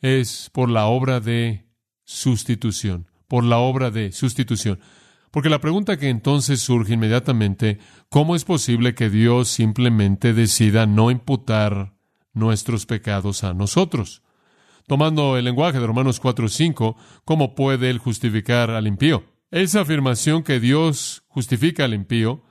es 0.03 0.51
por 0.53 0.69
la 0.69 0.87
obra 0.87 1.19
de 1.19 1.67
sustitución, 2.05 3.09
por 3.27 3.43
la 3.43 3.57
obra 3.57 3.91
de 3.91 4.13
sustitución. 4.13 4.79
Porque 5.31 5.49
la 5.49 5.63
pregunta 5.63 5.97
que 5.97 6.11
entonces 6.11 6.61
surge 6.61 6.95
inmediatamente, 6.95 7.79
¿cómo 8.11 8.37
es 8.37 8.45
posible 8.45 8.95
que 8.95 9.09
Dios 9.09 9.49
simplemente 9.49 10.35
decida 10.35 10.87
no 10.87 11.11
imputar 11.11 11.95
nuestros 12.35 12.85
pecados 12.85 13.43
a 13.43 13.55
nosotros? 13.55 14.23
Tomando 14.87 15.39
el 15.39 15.45
lenguaje 15.47 15.81
de 15.81 15.87
Romanos 15.87 16.21
4:5, 16.21 16.97
¿cómo 17.25 17.55
puede 17.55 17.89
Él 17.89 17.99
justificar 17.99 18.71
al 18.71 18.87
impío? 18.87 19.25
Esa 19.51 19.81
afirmación 19.81 20.43
que 20.43 20.61
Dios 20.61 21.25
justifica 21.29 21.85
al 21.85 21.95
impío 21.95 22.43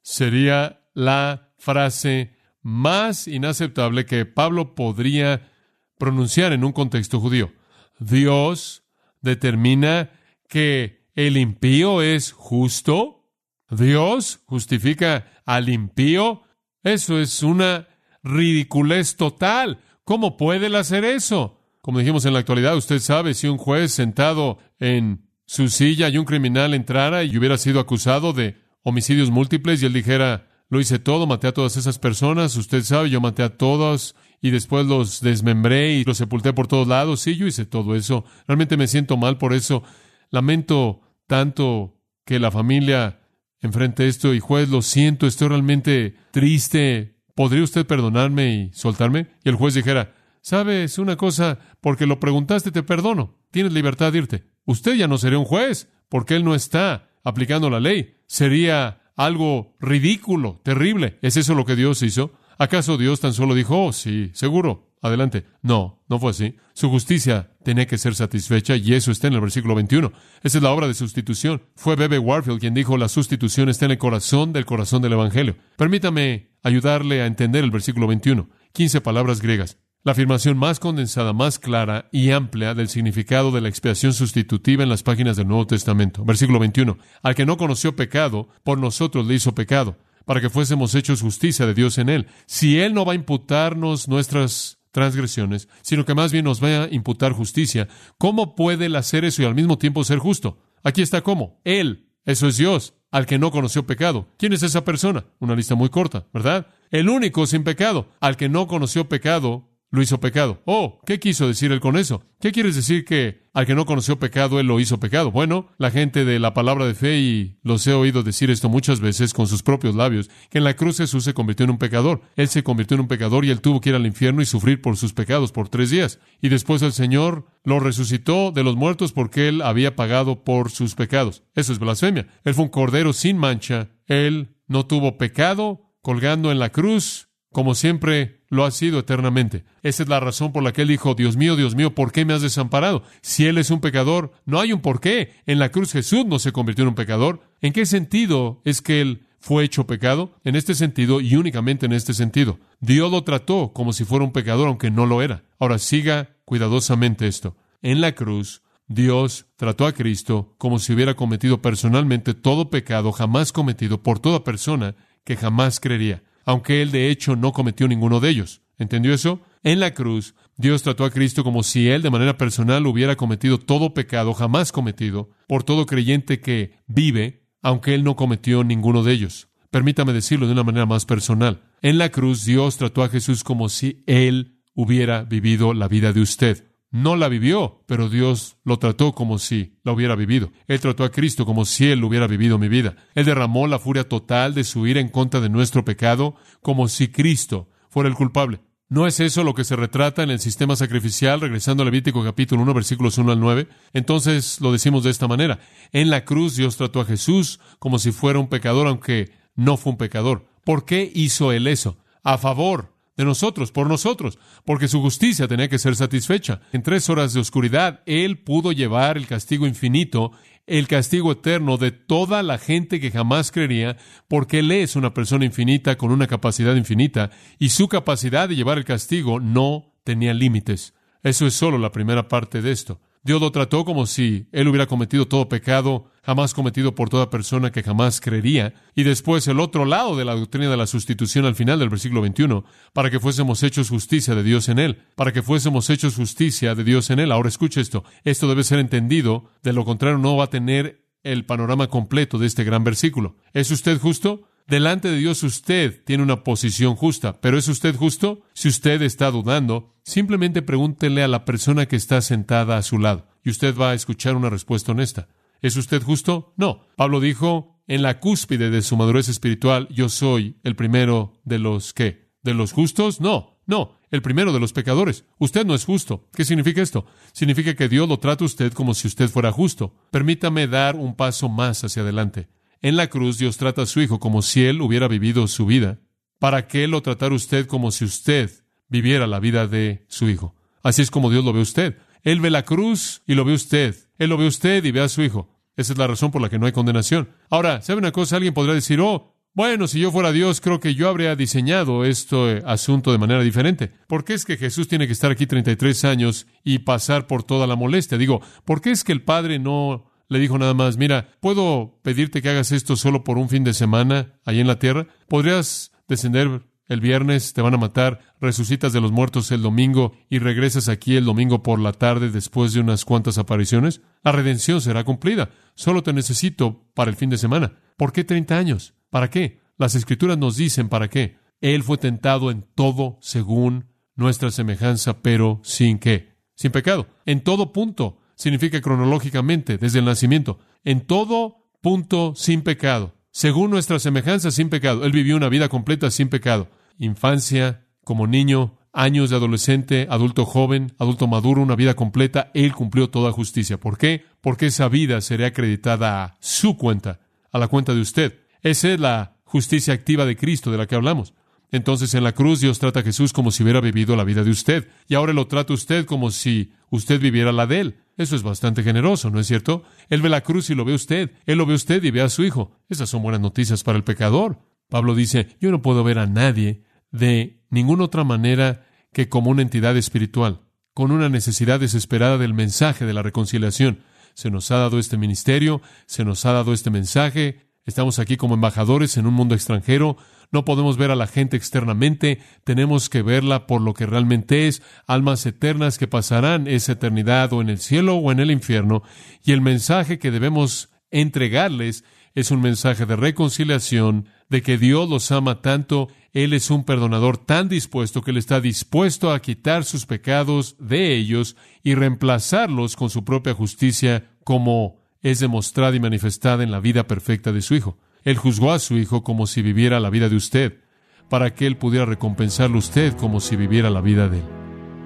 sería 0.00 0.80
la 0.94 1.52
frase 1.58 2.36
más 2.62 3.28
inaceptable 3.28 4.06
que 4.06 4.24
Pablo 4.24 4.74
podría 4.74 5.50
pronunciar 5.98 6.52
en 6.52 6.64
un 6.64 6.72
contexto 6.72 7.20
judío. 7.20 7.52
Dios 7.98 8.84
determina 9.20 10.10
que 10.48 11.06
el 11.14 11.36
impío 11.36 12.02
es 12.02 12.32
justo. 12.32 13.28
Dios 13.70 14.40
justifica 14.46 15.42
al 15.44 15.68
impío. 15.68 16.42
Eso 16.82 17.20
es 17.20 17.42
una 17.42 17.88
ridiculez 18.22 19.16
total. 19.16 19.78
¿Cómo 20.04 20.36
puede 20.36 20.66
él 20.66 20.76
hacer 20.76 21.04
eso? 21.04 21.60
Como 21.80 21.98
dijimos 21.98 22.24
en 22.26 22.32
la 22.32 22.40
actualidad, 22.40 22.76
usted 22.76 23.00
sabe 23.00 23.34
si 23.34 23.48
un 23.48 23.58
juez 23.58 23.92
sentado 23.92 24.58
en 24.78 25.28
su 25.46 25.68
silla 25.68 26.08
y 26.08 26.18
un 26.18 26.24
criminal 26.24 26.74
entrara 26.74 27.24
y 27.24 27.36
hubiera 27.36 27.58
sido 27.58 27.80
acusado 27.80 28.32
de 28.32 28.56
homicidios 28.82 29.30
múltiples 29.30 29.82
y 29.82 29.86
él 29.86 29.92
dijera, 29.92 30.48
lo 30.72 30.80
hice 30.80 30.98
todo, 30.98 31.26
maté 31.26 31.48
a 31.48 31.52
todas 31.52 31.76
esas 31.76 31.98
personas, 31.98 32.56
usted 32.56 32.82
sabe, 32.82 33.10
yo 33.10 33.20
maté 33.20 33.42
a 33.42 33.58
todos 33.58 34.16
y 34.40 34.52
después 34.52 34.86
los 34.86 35.20
desmembré 35.20 35.92
y 35.92 36.04
los 36.04 36.16
sepulté 36.16 36.54
por 36.54 36.66
todos 36.66 36.88
lados. 36.88 37.20
Sí, 37.20 37.36
yo 37.36 37.46
hice 37.46 37.66
todo 37.66 37.94
eso. 37.94 38.24
Realmente 38.48 38.78
me 38.78 38.86
siento 38.86 39.18
mal 39.18 39.36
por 39.36 39.52
eso. 39.52 39.82
Lamento 40.30 41.02
tanto 41.26 42.00
que 42.24 42.38
la 42.38 42.50
familia 42.50 43.20
enfrente 43.60 44.08
esto 44.08 44.32
y 44.32 44.40
juez, 44.40 44.70
lo 44.70 44.80
siento, 44.80 45.26
estoy 45.26 45.48
realmente 45.48 46.14
triste. 46.30 47.18
¿Podría 47.34 47.64
usted 47.64 47.84
perdonarme 47.84 48.54
y 48.54 48.72
soltarme? 48.72 49.26
Y 49.44 49.50
el 49.50 49.56
juez 49.56 49.74
dijera, 49.74 50.14
sabes 50.40 50.96
una 50.98 51.16
cosa, 51.16 51.58
porque 51.82 52.06
lo 52.06 52.18
preguntaste, 52.18 52.72
te 52.72 52.82
perdono. 52.82 53.36
Tienes 53.50 53.74
libertad 53.74 54.10
de 54.10 54.18
irte. 54.20 54.44
Usted 54.64 54.94
ya 54.94 55.06
no 55.06 55.18
sería 55.18 55.38
un 55.38 55.44
juez, 55.44 55.90
porque 56.08 56.34
él 56.34 56.46
no 56.46 56.54
está 56.54 57.10
aplicando 57.24 57.68
la 57.68 57.78
ley. 57.78 58.14
Sería 58.26 59.01
algo 59.16 59.74
ridículo, 59.80 60.60
terrible. 60.62 61.18
¿Es 61.22 61.36
eso 61.36 61.54
lo 61.54 61.64
que 61.64 61.76
Dios 61.76 62.02
hizo? 62.02 62.32
¿Acaso 62.58 62.96
Dios 62.96 63.20
tan 63.20 63.32
solo 63.32 63.54
dijo, 63.54 63.86
oh, 63.86 63.92
sí, 63.92 64.30
seguro, 64.34 64.92
adelante? 65.00 65.46
No, 65.62 66.02
no 66.08 66.18
fue 66.18 66.30
así. 66.30 66.56
Su 66.74 66.90
justicia 66.90 67.50
tenía 67.64 67.86
que 67.86 67.98
ser 67.98 68.14
satisfecha 68.14 68.76
y 68.76 68.94
eso 68.94 69.10
está 69.10 69.26
en 69.26 69.34
el 69.34 69.40
versículo 69.40 69.74
21. 69.74 70.12
Esa 70.42 70.58
es 70.58 70.62
la 70.62 70.70
obra 70.70 70.86
de 70.86 70.94
sustitución. 70.94 71.62
Fue 71.74 71.96
Bebe 71.96 72.18
Warfield 72.18 72.60
quien 72.60 72.74
dijo, 72.74 72.96
la 72.96 73.08
sustitución 73.08 73.68
está 73.68 73.86
en 73.86 73.92
el 73.92 73.98
corazón 73.98 74.52
del 74.52 74.64
corazón 74.64 75.02
del 75.02 75.14
Evangelio. 75.14 75.56
Permítame 75.76 76.50
ayudarle 76.62 77.22
a 77.22 77.26
entender 77.26 77.64
el 77.64 77.70
versículo 77.70 78.06
21. 78.06 78.48
15 78.72 79.00
palabras 79.00 79.42
griegas. 79.42 79.78
La 80.04 80.12
afirmación 80.12 80.58
más 80.58 80.80
condensada, 80.80 81.32
más 81.32 81.60
clara 81.60 82.08
y 82.10 82.32
amplia 82.32 82.74
del 82.74 82.88
significado 82.88 83.52
de 83.52 83.60
la 83.60 83.68
expiación 83.68 84.12
sustitutiva 84.12 84.82
en 84.82 84.88
las 84.88 85.04
páginas 85.04 85.36
del 85.36 85.46
Nuevo 85.46 85.68
Testamento. 85.68 86.24
Versículo 86.24 86.58
21. 86.58 86.98
Al 87.22 87.36
que 87.36 87.46
no 87.46 87.56
conoció 87.56 87.94
pecado, 87.94 88.48
por 88.64 88.78
nosotros 88.78 89.24
le 89.28 89.34
hizo 89.34 89.54
pecado, 89.54 89.96
para 90.24 90.40
que 90.40 90.50
fuésemos 90.50 90.96
hechos 90.96 91.22
justicia 91.22 91.66
de 91.66 91.74
Dios 91.74 91.98
en 91.98 92.08
él. 92.08 92.26
Si 92.46 92.80
él 92.80 92.94
no 92.94 93.04
va 93.04 93.12
a 93.12 93.14
imputarnos 93.14 94.08
nuestras 94.08 94.80
transgresiones, 94.90 95.68
sino 95.82 96.04
que 96.04 96.16
más 96.16 96.32
bien 96.32 96.46
nos 96.46 96.60
va 96.60 96.82
a 96.82 96.88
imputar 96.90 97.30
justicia, 97.30 97.86
¿cómo 98.18 98.56
puede 98.56 98.86
él 98.86 98.96
hacer 98.96 99.24
eso 99.24 99.42
y 99.42 99.44
al 99.44 99.54
mismo 99.54 99.78
tiempo 99.78 100.02
ser 100.02 100.18
justo? 100.18 100.58
Aquí 100.82 101.00
está 101.00 101.20
cómo. 101.20 101.60
Él, 101.62 102.08
eso 102.24 102.48
es 102.48 102.56
Dios, 102.56 102.94
al 103.12 103.26
que 103.26 103.38
no 103.38 103.52
conoció 103.52 103.86
pecado. 103.86 104.26
¿Quién 104.36 104.52
es 104.52 104.64
esa 104.64 104.84
persona? 104.84 105.26
Una 105.38 105.54
lista 105.54 105.76
muy 105.76 105.90
corta, 105.90 106.26
¿verdad? 106.34 106.66
El 106.90 107.08
único 107.08 107.46
sin 107.46 107.62
pecado, 107.62 108.08
al 108.18 108.36
que 108.36 108.48
no 108.48 108.66
conoció 108.66 109.08
pecado, 109.08 109.71
lo 109.92 110.02
hizo 110.02 110.18
pecado. 110.20 110.62
Oh, 110.64 111.00
¿qué 111.06 111.20
quiso 111.20 111.46
decir 111.46 111.70
él 111.70 111.78
con 111.78 111.96
eso? 111.96 112.24
¿Qué 112.40 112.50
quieres 112.50 112.74
decir 112.74 113.04
que 113.04 113.42
al 113.52 113.66
que 113.66 113.74
no 113.74 113.84
conoció 113.84 114.18
pecado, 114.18 114.58
él 114.58 114.66
lo 114.66 114.80
hizo 114.80 114.98
pecado? 114.98 115.30
Bueno, 115.30 115.68
la 115.76 115.90
gente 115.90 116.24
de 116.24 116.38
la 116.38 116.54
palabra 116.54 116.86
de 116.86 116.94
fe, 116.94 117.18
y 117.18 117.58
los 117.62 117.86
he 117.86 117.92
oído 117.92 118.22
decir 118.22 118.50
esto 118.50 118.70
muchas 118.70 119.00
veces 119.00 119.34
con 119.34 119.46
sus 119.46 119.62
propios 119.62 119.94
labios, 119.94 120.30
que 120.48 120.58
en 120.58 120.64
la 120.64 120.74
cruz 120.74 120.96
Jesús 120.96 121.24
se 121.24 121.34
convirtió 121.34 121.64
en 121.64 121.70
un 121.70 121.78
pecador. 121.78 122.22
Él 122.36 122.48
se 122.48 122.64
convirtió 122.64 122.94
en 122.94 123.02
un 123.02 123.08
pecador 123.08 123.44
y 123.44 123.50
él 123.50 123.60
tuvo 123.60 123.82
que 123.82 123.90
ir 123.90 123.94
al 123.94 124.06
infierno 124.06 124.40
y 124.40 124.46
sufrir 124.46 124.80
por 124.80 124.96
sus 124.96 125.12
pecados 125.12 125.52
por 125.52 125.68
tres 125.68 125.90
días. 125.90 126.18
Y 126.40 126.48
después 126.48 126.80
el 126.80 126.94
Señor 126.94 127.46
lo 127.62 127.78
resucitó 127.78 128.50
de 128.50 128.64
los 128.64 128.76
muertos 128.76 129.12
porque 129.12 129.48
él 129.48 129.60
había 129.60 129.94
pagado 129.94 130.42
por 130.42 130.70
sus 130.70 130.94
pecados. 130.94 131.44
Eso 131.54 131.70
es 131.70 131.78
blasfemia. 131.78 132.28
Él 132.44 132.54
fue 132.54 132.64
un 132.64 132.70
cordero 132.70 133.12
sin 133.12 133.36
mancha. 133.36 133.90
Él 134.06 134.56
no 134.66 134.86
tuvo 134.86 135.18
pecado 135.18 135.92
colgando 136.00 136.50
en 136.50 136.58
la 136.58 136.70
cruz 136.70 137.28
como 137.52 137.74
siempre 137.74 138.40
lo 138.48 138.64
ha 138.64 138.70
sido 138.70 138.98
eternamente. 138.98 139.64
Esa 139.82 140.02
es 140.02 140.08
la 140.08 140.20
razón 140.20 140.52
por 140.52 140.62
la 140.62 140.72
que 140.72 140.82
él 140.82 140.88
dijo, 140.88 141.14
Dios 141.14 141.36
mío, 141.36 141.56
Dios 141.56 141.74
mío, 141.74 141.94
¿por 141.94 142.12
qué 142.12 142.24
me 142.24 142.34
has 142.34 142.42
desamparado? 142.42 143.02
Si 143.20 143.46
él 143.46 143.58
es 143.58 143.70
un 143.70 143.80
pecador, 143.80 144.32
no 144.44 144.60
hay 144.60 144.72
un 144.72 144.80
por 144.80 145.00
qué. 145.00 145.34
En 145.46 145.58
la 145.58 145.70
cruz 145.70 145.92
Jesús 145.92 146.26
no 146.26 146.38
se 146.38 146.52
convirtió 146.52 146.82
en 146.82 146.88
un 146.88 146.94
pecador. 146.94 147.40
¿En 147.60 147.72
qué 147.72 147.86
sentido 147.86 148.60
es 148.64 148.82
que 148.82 149.00
él 149.00 149.26
fue 149.38 149.64
hecho 149.64 149.86
pecado? 149.86 150.38
En 150.44 150.56
este 150.56 150.74
sentido 150.74 151.20
y 151.20 151.36
únicamente 151.36 151.86
en 151.86 151.92
este 151.92 152.14
sentido. 152.14 152.58
Dios 152.80 153.10
lo 153.10 153.22
trató 153.24 153.72
como 153.72 153.92
si 153.92 154.04
fuera 154.04 154.24
un 154.24 154.32
pecador, 154.32 154.68
aunque 154.68 154.90
no 154.90 155.06
lo 155.06 155.22
era. 155.22 155.44
Ahora 155.58 155.78
siga 155.78 156.36
cuidadosamente 156.44 157.26
esto. 157.26 157.56
En 157.82 158.00
la 158.00 158.12
cruz, 158.12 158.62
Dios 158.86 159.46
trató 159.56 159.86
a 159.86 159.92
Cristo 159.92 160.54
como 160.58 160.78
si 160.78 160.92
hubiera 160.92 161.14
cometido 161.14 161.62
personalmente 161.62 162.34
todo 162.34 162.70
pecado 162.70 163.12
jamás 163.12 163.52
cometido 163.52 164.02
por 164.02 164.18
toda 164.18 164.44
persona 164.44 164.94
que 165.24 165.36
jamás 165.36 165.80
creería 165.80 166.22
aunque 166.44 166.82
él 166.82 166.90
de 166.90 167.10
hecho 167.10 167.36
no 167.36 167.52
cometió 167.52 167.88
ninguno 167.88 168.20
de 168.20 168.30
ellos. 168.30 168.62
¿Entendió 168.78 169.14
eso? 169.14 169.40
En 169.62 169.80
la 169.80 169.94
cruz, 169.94 170.34
Dios 170.56 170.82
trató 170.82 171.04
a 171.04 171.10
Cristo 171.10 171.44
como 171.44 171.62
si 171.62 171.88
él 171.88 172.02
de 172.02 172.10
manera 172.10 172.36
personal 172.36 172.86
hubiera 172.86 173.16
cometido 173.16 173.58
todo 173.58 173.94
pecado 173.94 174.34
jamás 174.34 174.72
cometido 174.72 175.30
por 175.46 175.62
todo 175.62 175.86
creyente 175.86 176.40
que 176.40 176.78
vive, 176.86 177.46
aunque 177.62 177.94
él 177.94 178.04
no 178.04 178.16
cometió 178.16 178.64
ninguno 178.64 179.02
de 179.02 179.12
ellos. 179.12 179.48
Permítame 179.70 180.12
decirlo 180.12 180.46
de 180.46 180.52
una 180.52 180.64
manera 180.64 180.84
más 180.84 181.06
personal. 181.06 181.62
En 181.80 181.96
la 181.96 182.10
cruz, 182.10 182.44
Dios 182.44 182.76
trató 182.76 183.02
a 183.02 183.08
Jesús 183.08 183.44
como 183.44 183.68
si 183.68 184.02
él 184.06 184.60
hubiera 184.74 185.22
vivido 185.22 185.74
la 185.74 185.88
vida 185.88 186.12
de 186.12 186.20
usted. 186.20 186.71
No 186.92 187.16
la 187.16 187.28
vivió, 187.28 187.82
pero 187.86 188.10
Dios 188.10 188.58
lo 188.64 188.78
trató 188.78 189.14
como 189.14 189.38
si 189.38 189.78
la 189.82 189.92
hubiera 189.92 190.14
vivido. 190.14 190.52
Él 190.68 190.78
trató 190.78 191.04
a 191.04 191.10
Cristo 191.10 191.46
como 191.46 191.64
si 191.64 191.88
Él 191.88 192.04
hubiera 192.04 192.26
vivido 192.26 192.58
mi 192.58 192.68
vida. 192.68 192.96
Él 193.14 193.24
derramó 193.24 193.66
la 193.66 193.78
furia 193.78 194.06
total 194.06 194.52
de 194.52 194.62
su 194.62 194.86
ira 194.86 195.00
en 195.00 195.08
contra 195.08 195.40
de 195.40 195.48
nuestro 195.48 195.86
pecado, 195.86 196.34
como 196.60 196.88
si 196.88 197.08
Cristo 197.08 197.70
fuera 197.88 198.10
el 198.10 198.14
culpable. 198.14 198.60
¿No 198.90 199.06
es 199.06 199.20
eso 199.20 199.42
lo 199.42 199.54
que 199.54 199.64
se 199.64 199.74
retrata 199.74 200.22
en 200.22 200.28
el 200.28 200.38
sistema 200.38 200.76
sacrificial, 200.76 201.40
regresando 201.40 201.82
al 201.82 201.86
Levítico 201.86 202.22
capítulo 202.22 202.60
1, 202.60 202.74
versículos 202.74 203.16
1 203.16 203.32
al 203.32 203.40
9? 203.40 203.68
Entonces 203.94 204.60
lo 204.60 204.70
decimos 204.70 205.02
de 205.02 205.10
esta 205.10 205.26
manera. 205.26 205.60
En 205.92 206.10
la 206.10 206.26
cruz 206.26 206.56
Dios 206.56 206.76
trató 206.76 207.00
a 207.00 207.06
Jesús 207.06 207.58
como 207.78 207.98
si 207.98 208.12
fuera 208.12 208.38
un 208.38 208.48
pecador, 208.48 208.86
aunque 208.86 209.32
no 209.54 209.78
fue 209.78 209.92
un 209.92 209.98
pecador. 209.98 210.46
¿Por 210.62 210.84
qué 210.84 211.10
hizo 211.14 211.52
Él 211.52 211.68
eso? 211.68 211.96
A 212.22 212.36
favor 212.36 212.92
de 213.16 213.24
nosotros, 213.24 213.72
por 213.72 213.88
nosotros, 213.88 214.38
porque 214.64 214.88
su 214.88 215.00
justicia 215.00 215.48
tenía 215.48 215.68
que 215.68 215.78
ser 215.78 215.96
satisfecha. 215.96 216.60
En 216.72 216.82
tres 216.82 217.10
horas 217.10 217.34
de 217.34 217.40
oscuridad, 217.40 218.02
Él 218.06 218.38
pudo 218.38 218.72
llevar 218.72 219.16
el 219.16 219.26
castigo 219.26 219.66
infinito, 219.66 220.32
el 220.66 220.88
castigo 220.88 221.32
eterno 221.32 221.76
de 221.76 221.90
toda 221.90 222.42
la 222.42 222.58
gente 222.58 223.00
que 223.00 223.10
jamás 223.10 223.50
creería, 223.50 223.96
porque 224.28 224.60
Él 224.60 224.70
es 224.70 224.96
una 224.96 225.12
persona 225.12 225.44
infinita 225.44 225.96
con 225.96 226.10
una 226.10 226.26
capacidad 226.26 226.74
infinita, 226.74 227.30
y 227.58 227.70
su 227.70 227.88
capacidad 227.88 228.48
de 228.48 228.56
llevar 228.56 228.78
el 228.78 228.84
castigo 228.84 229.40
no 229.40 229.94
tenía 230.04 230.32
límites. 230.34 230.94
Eso 231.22 231.46
es 231.46 231.54
solo 231.54 231.78
la 231.78 231.92
primera 231.92 232.28
parte 232.28 232.62
de 232.62 232.72
esto. 232.72 233.00
Dios 233.24 233.40
lo 233.40 233.52
trató 233.52 233.84
como 233.84 234.06
si 234.06 234.48
él 234.52 234.68
hubiera 234.68 234.86
cometido 234.86 235.28
todo 235.28 235.48
pecado 235.48 236.10
jamás 236.24 236.54
cometido 236.54 236.94
por 236.94 237.08
toda 237.08 237.30
persona 237.30 237.70
que 237.70 237.82
jamás 237.82 238.20
creería. 238.20 238.74
Y 238.94 239.02
después 239.02 239.46
el 239.48 239.60
otro 239.60 239.84
lado 239.84 240.16
de 240.16 240.24
la 240.24 240.34
doctrina 240.34 240.70
de 240.70 240.76
la 240.76 240.86
sustitución 240.86 241.44
al 241.44 241.54
final 241.54 241.78
del 241.78 241.88
versículo 241.88 242.20
21, 242.22 242.64
para 242.92 243.10
que 243.10 243.20
fuésemos 243.20 243.62
hechos 243.62 243.88
justicia 243.88 244.34
de 244.34 244.42
Dios 244.42 244.68
en 244.68 244.78
él, 244.78 244.98
para 245.16 245.32
que 245.32 245.42
fuésemos 245.42 245.90
hechos 245.90 246.16
justicia 246.16 246.74
de 246.74 246.84
Dios 246.84 247.10
en 247.10 247.18
él. 247.18 247.32
Ahora 247.32 247.48
escuche 247.48 247.80
esto, 247.80 248.04
esto 248.24 248.48
debe 248.48 248.64
ser 248.64 248.78
entendido, 248.78 249.50
de 249.62 249.72
lo 249.72 249.84
contrario 249.84 250.18
no 250.18 250.36
va 250.36 250.44
a 250.44 250.50
tener 250.50 251.02
el 251.22 251.44
panorama 251.44 251.88
completo 251.88 252.38
de 252.38 252.46
este 252.46 252.64
gran 252.64 252.84
versículo. 252.84 253.36
¿Es 253.52 253.70
usted 253.70 253.98
justo? 253.98 254.48
Delante 254.72 255.10
de 255.10 255.18
Dios 255.18 255.42
usted 255.42 256.02
tiene 256.02 256.22
una 256.22 256.44
posición 256.44 256.96
justa, 256.96 257.38
pero 257.42 257.58
¿es 257.58 257.68
usted 257.68 257.94
justo? 257.94 258.40
Si 258.54 258.70
usted 258.70 259.02
está 259.02 259.30
dudando, 259.30 259.92
simplemente 260.02 260.62
pregúntele 260.62 261.22
a 261.22 261.28
la 261.28 261.44
persona 261.44 261.84
que 261.84 261.96
está 261.96 262.22
sentada 262.22 262.78
a 262.78 262.82
su 262.82 262.98
lado 262.98 263.28
y 263.44 263.50
usted 263.50 263.76
va 263.76 263.90
a 263.90 263.94
escuchar 263.94 264.34
una 264.34 264.48
respuesta 264.48 264.92
honesta. 264.92 265.28
¿Es 265.60 265.76
usted 265.76 266.02
justo? 266.02 266.54
No. 266.56 266.86
Pablo 266.96 267.20
dijo, 267.20 267.82
en 267.86 268.00
la 268.00 268.18
cúspide 268.18 268.70
de 268.70 268.80
su 268.80 268.96
madurez 268.96 269.28
espiritual, 269.28 269.88
yo 269.90 270.08
soy 270.08 270.56
el 270.64 270.74
primero 270.74 271.34
de 271.44 271.58
los 271.58 271.92
que, 271.92 272.30
de 272.42 272.54
los 272.54 272.72
justos? 272.72 273.20
No, 273.20 273.60
no, 273.66 273.98
el 274.10 274.22
primero 274.22 274.54
de 274.54 274.60
los 274.60 274.72
pecadores. 274.72 275.26
Usted 275.36 275.66
no 275.66 275.74
es 275.74 275.84
justo. 275.84 276.30
¿Qué 276.32 276.46
significa 276.46 276.80
esto? 276.80 277.04
Significa 277.34 277.74
que 277.74 277.90
Dios 277.90 278.08
lo 278.08 278.18
trata 278.20 278.44
a 278.44 278.46
usted 278.46 278.72
como 278.72 278.94
si 278.94 279.06
usted 279.06 279.28
fuera 279.28 279.52
justo. 279.52 279.94
Permítame 280.10 280.66
dar 280.66 280.96
un 280.96 281.14
paso 281.14 281.50
más 281.50 281.84
hacia 281.84 282.00
adelante. 282.00 282.48
En 282.82 282.96
la 282.96 283.06
cruz 283.06 283.38
Dios 283.38 283.58
trata 283.58 283.82
a 283.82 283.86
su 283.86 284.00
Hijo 284.00 284.18
como 284.18 284.42
si 284.42 284.64
Él 284.64 284.80
hubiera 284.80 285.06
vivido 285.06 285.46
su 285.46 285.66
vida. 285.66 286.00
¿Para 286.40 286.66
qué 286.66 286.88
lo 286.88 287.00
tratar 287.00 287.32
usted 287.32 287.66
como 287.66 287.92
si 287.92 288.04
usted 288.04 288.50
viviera 288.88 289.28
la 289.28 289.38
vida 289.38 289.68
de 289.68 290.04
su 290.08 290.28
Hijo? 290.28 290.56
Así 290.82 291.00
es 291.00 291.12
como 291.12 291.30
Dios 291.30 291.44
lo 291.44 291.52
ve 291.52 291.60
usted. 291.60 291.96
Él 292.24 292.40
ve 292.40 292.50
la 292.50 292.64
cruz 292.64 293.22
y 293.24 293.34
lo 293.34 293.44
ve 293.44 293.54
usted. 293.54 293.94
Él 294.18 294.30
lo 294.30 294.36
ve 294.36 294.48
usted 294.48 294.84
y 294.84 294.90
ve 294.90 295.00
a 295.00 295.08
su 295.08 295.22
Hijo. 295.22 295.48
Esa 295.76 295.92
es 295.92 295.98
la 295.98 296.08
razón 296.08 296.32
por 296.32 296.42
la 296.42 296.50
que 296.50 296.58
no 296.58 296.66
hay 296.66 296.72
condenación. 296.72 297.30
Ahora, 297.50 297.82
¿sabe 297.82 298.00
una 298.00 298.10
cosa? 298.10 298.34
Alguien 298.34 298.52
podría 298.52 298.74
decir, 298.74 299.00
oh, 299.00 299.32
bueno, 299.54 299.86
si 299.86 300.00
yo 300.00 300.10
fuera 300.10 300.32
Dios, 300.32 300.60
creo 300.60 300.80
que 300.80 300.96
yo 300.96 301.08
habría 301.08 301.36
diseñado 301.36 302.04
este 302.04 302.64
asunto 302.66 303.12
de 303.12 303.18
manera 303.18 303.42
diferente. 303.42 303.92
¿Por 304.08 304.24
qué 304.24 304.34
es 304.34 304.44
que 304.44 304.56
Jesús 304.56 304.88
tiene 304.88 305.06
que 305.06 305.12
estar 305.12 305.30
aquí 305.30 305.46
33 305.46 306.04
años 306.04 306.48
y 306.64 306.80
pasar 306.80 307.28
por 307.28 307.44
toda 307.44 307.68
la 307.68 307.76
molestia? 307.76 308.18
Digo, 308.18 308.40
¿por 308.64 308.80
qué 308.80 308.90
es 308.90 309.04
que 309.04 309.12
el 309.12 309.22
Padre 309.22 309.60
no 309.60 310.10
le 310.32 310.38
dijo 310.38 310.58
nada 310.58 310.74
más, 310.74 310.96
mira, 310.96 311.28
¿puedo 311.40 312.00
pedirte 312.02 312.42
que 312.42 312.48
hagas 312.48 312.72
esto 312.72 312.96
solo 312.96 313.22
por 313.22 313.38
un 313.38 313.48
fin 313.48 313.64
de 313.64 313.74
semana 313.74 314.34
ahí 314.44 314.60
en 314.60 314.66
la 314.66 314.78
tierra? 314.78 315.06
¿Podrías 315.28 315.92
descender 316.08 316.62
el 316.88 317.00
viernes, 317.00 317.52
te 317.52 317.62
van 317.62 317.74
a 317.74 317.78
matar, 317.78 318.20
resucitas 318.40 318.92
de 318.92 319.00
los 319.00 319.12
muertos 319.12 319.50
el 319.52 319.62
domingo 319.62 320.12
y 320.28 320.38
regresas 320.40 320.88
aquí 320.88 321.16
el 321.16 321.24
domingo 321.24 321.62
por 321.62 321.78
la 321.78 321.92
tarde 321.92 322.30
después 322.30 322.72
de 322.72 322.80
unas 322.80 323.04
cuantas 323.04 323.38
apariciones? 323.38 324.00
La 324.24 324.32
redención 324.32 324.80
será 324.80 325.04
cumplida. 325.04 325.50
Solo 325.74 326.02
te 326.02 326.12
necesito 326.12 326.84
para 326.94 327.10
el 327.10 327.16
fin 327.16 327.30
de 327.30 327.38
semana. 327.38 327.74
¿Por 327.96 328.12
qué 328.12 328.24
30 328.24 328.58
años? 328.58 328.94
¿Para 329.10 329.30
qué? 329.30 329.60
Las 329.78 329.94
escrituras 329.94 330.38
nos 330.38 330.56
dicen 330.56 330.88
para 330.88 331.08
qué. 331.08 331.36
Él 331.60 331.82
fue 331.82 331.98
tentado 331.98 332.50
en 332.50 332.66
todo 332.74 333.18
según 333.20 333.86
nuestra 334.16 334.50
semejanza, 334.50 335.22
pero 335.22 335.60
sin 335.62 335.98
qué? 335.98 336.32
Sin 336.54 336.72
pecado. 336.72 337.06
En 337.24 337.42
todo 337.42 337.72
punto 337.72 338.18
significa 338.42 338.80
cronológicamente, 338.80 339.78
desde 339.78 340.00
el 340.00 340.04
nacimiento, 340.04 340.58
en 340.84 341.02
todo 341.02 341.68
punto 341.80 342.34
sin 342.34 342.62
pecado, 342.62 343.14
según 343.30 343.70
nuestra 343.70 344.00
semejanza 344.00 344.50
sin 344.50 344.68
pecado. 344.68 345.04
Él 345.04 345.12
vivió 345.12 345.36
una 345.36 345.48
vida 345.48 345.68
completa 345.68 346.10
sin 346.10 346.28
pecado. 346.28 346.68
Infancia, 346.98 347.86
como 348.02 348.26
niño, 348.26 348.78
años 348.92 349.30
de 349.30 349.36
adolescente, 349.36 350.08
adulto 350.10 350.44
joven, 350.44 350.92
adulto 350.98 351.28
maduro, 351.28 351.62
una 351.62 351.76
vida 351.76 351.94
completa, 351.94 352.50
Él 352.52 352.72
cumplió 352.72 353.10
toda 353.10 353.30
justicia. 353.30 353.78
¿Por 353.78 353.96
qué? 353.96 354.24
Porque 354.40 354.66
esa 354.66 354.88
vida 354.88 355.20
sería 355.20 355.46
acreditada 355.46 356.24
a 356.24 356.36
su 356.40 356.76
cuenta, 356.76 357.20
a 357.52 357.58
la 357.60 357.68
cuenta 357.68 357.94
de 357.94 358.00
usted. 358.00 358.40
Esa 358.60 358.88
es 358.88 358.98
la 358.98 359.36
justicia 359.44 359.94
activa 359.94 360.26
de 360.26 360.36
Cristo 360.36 360.72
de 360.72 360.78
la 360.78 360.86
que 360.86 360.96
hablamos. 360.96 361.32
Entonces 361.70 362.12
en 362.14 362.24
la 362.24 362.32
cruz 362.32 362.60
Dios 362.60 362.80
trata 362.80 363.00
a 363.00 363.02
Jesús 363.02 363.32
como 363.32 363.52
si 363.52 363.62
hubiera 363.62 363.80
vivido 363.80 364.16
la 364.16 364.24
vida 364.24 364.42
de 364.42 364.50
usted, 364.50 364.88
y 365.08 365.14
ahora 365.14 365.32
lo 365.32 365.46
trata 365.46 365.72
usted 365.72 366.04
como 366.04 366.30
si 366.32 366.72
usted 366.90 367.20
viviera 367.20 367.52
la 367.52 367.66
de 367.66 367.80
Él. 367.80 367.96
Eso 368.16 368.36
es 368.36 368.42
bastante 368.42 368.82
generoso, 368.82 369.30
¿no 369.30 369.40
es 369.40 369.46
cierto? 369.46 369.84
Él 370.08 370.20
ve 370.22 370.28
la 370.28 370.42
cruz 370.42 370.70
y 370.70 370.74
lo 370.74 370.84
ve 370.84 370.94
usted, 370.94 371.32
Él 371.46 371.58
lo 371.58 371.66
ve 371.66 371.74
usted 371.74 372.02
y 372.04 372.10
ve 372.10 372.20
a 372.20 372.28
su 372.28 372.44
Hijo. 372.44 372.72
Esas 372.88 373.08
son 373.08 373.22
buenas 373.22 373.40
noticias 373.40 373.82
para 373.82 373.96
el 373.96 374.04
pecador. 374.04 374.58
Pablo 374.88 375.14
dice, 375.14 375.56
yo 375.60 375.70
no 375.70 375.80
puedo 375.80 376.04
ver 376.04 376.18
a 376.18 376.26
nadie 376.26 376.84
de 377.10 377.62
ninguna 377.70 378.04
otra 378.04 378.24
manera 378.24 378.86
que 379.12 379.28
como 379.28 379.50
una 379.50 379.62
entidad 379.62 379.96
espiritual, 379.96 380.60
con 380.94 381.10
una 381.10 381.28
necesidad 381.28 381.80
desesperada 381.80 382.38
del 382.38 382.54
mensaje 382.54 383.06
de 383.06 383.14
la 383.14 383.22
reconciliación. 383.22 384.00
Se 384.34 384.50
nos 384.50 384.70
ha 384.70 384.76
dado 384.76 384.98
este 384.98 385.16
ministerio, 385.16 385.82
se 386.06 386.24
nos 386.24 386.44
ha 386.44 386.52
dado 386.52 386.72
este 386.72 386.90
mensaje, 386.90 387.71
estamos 387.86 388.18
aquí 388.18 388.36
como 388.36 388.54
embajadores 388.54 389.16
en 389.16 389.26
un 389.26 389.34
mundo 389.34 389.54
extranjero, 389.54 390.16
no 390.50 390.64
podemos 390.64 390.96
ver 390.96 391.10
a 391.10 391.16
la 391.16 391.26
gente 391.26 391.56
externamente, 391.56 392.38
tenemos 392.64 393.08
que 393.08 393.22
verla 393.22 393.66
por 393.66 393.80
lo 393.80 393.94
que 393.94 394.06
realmente 394.06 394.68
es, 394.68 394.82
almas 395.06 395.46
eternas 395.46 395.98
que 395.98 396.06
pasarán 396.06 396.66
esa 396.66 396.92
eternidad 396.92 397.52
o 397.52 397.60
en 397.60 397.70
el 397.70 397.78
cielo 397.78 398.16
o 398.16 398.30
en 398.30 398.38
el 398.38 398.50
infierno, 398.50 399.02
y 399.42 399.52
el 399.52 399.62
mensaje 399.62 400.18
que 400.18 400.30
debemos 400.30 400.90
entregarles 401.10 402.04
es 402.34 402.50
un 402.50 402.60
mensaje 402.60 403.06
de 403.06 403.16
reconciliación, 403.16 404.28
de 404.48 404.62
que 404.62 404.78
Dios 404.78 405.08
los 405.08 405.32
ama 405.32 405.60
tanto, 405.60 406.08
Él 406.32 406.52
es 406.52 406.70
un 406.70 406.84
perdonador 406.84 407.38
tan 407.38 407.68
dispuesto 407.68 408.22
que 408.22 408.30
Él 408.30 408.36
está 408.36 408.60
dispuesto 408.60 409.32
a 409.32 409.40
quitar 409.40 409.84
sus 409.84 410.06
pecados 410.06 410.76
de 410.78 411.14
ellos 411.14 411.56
y 411.82 411.94
reemplazarlos 411.94 412.96
con 412.96 413.10
su 413.10 413.24
propia 413.24 413.54
justicia 413.54 414.30
como 414.44 415.01
es 415.22 415.40
demostrada 415.40 415.96
y 415.96 416.00
manifestada 416.00 416.62
en 416.62 416.70
la 416.70 416.80
vida 416.80 417.06
perfecta 417.06 417.52
de 417.52 417.62
su 417.62 417.74
Hijo. 417.74 417.98
Él 418.24 418.36
juzgó 418.36 418.72
a 418.72 418.78
su 418.78 418.96
Hijo 418.96 419.22
como 419.22 419.46
si 419.46 419.62
viviera 419.62 420.00
la 420.00 420.10
vida 420.10 420.28
de 420.28 420.36
usted, 420.36 420.80
para 421.28 421.54
que 421.54 421.66
Él 421.66 421.76
pudiera 421.76 422.04
recompensarle 422.04 422.76
a 422.76 422.80
usted 422.80 423.14
como 423.14 423.40
si 423.40 423.56
viviera 423.56 423.90
la 423.90 424.00
vida 424.00 424.28
de 424.28 424.38
Él. 424.38 424.44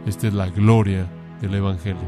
Esta 0.07 0.29
es 0.29 0.35
la 0.35 0.48
gloria 0.48 1.09
del 1.40 1.55
Evangelio. 1.55 2.02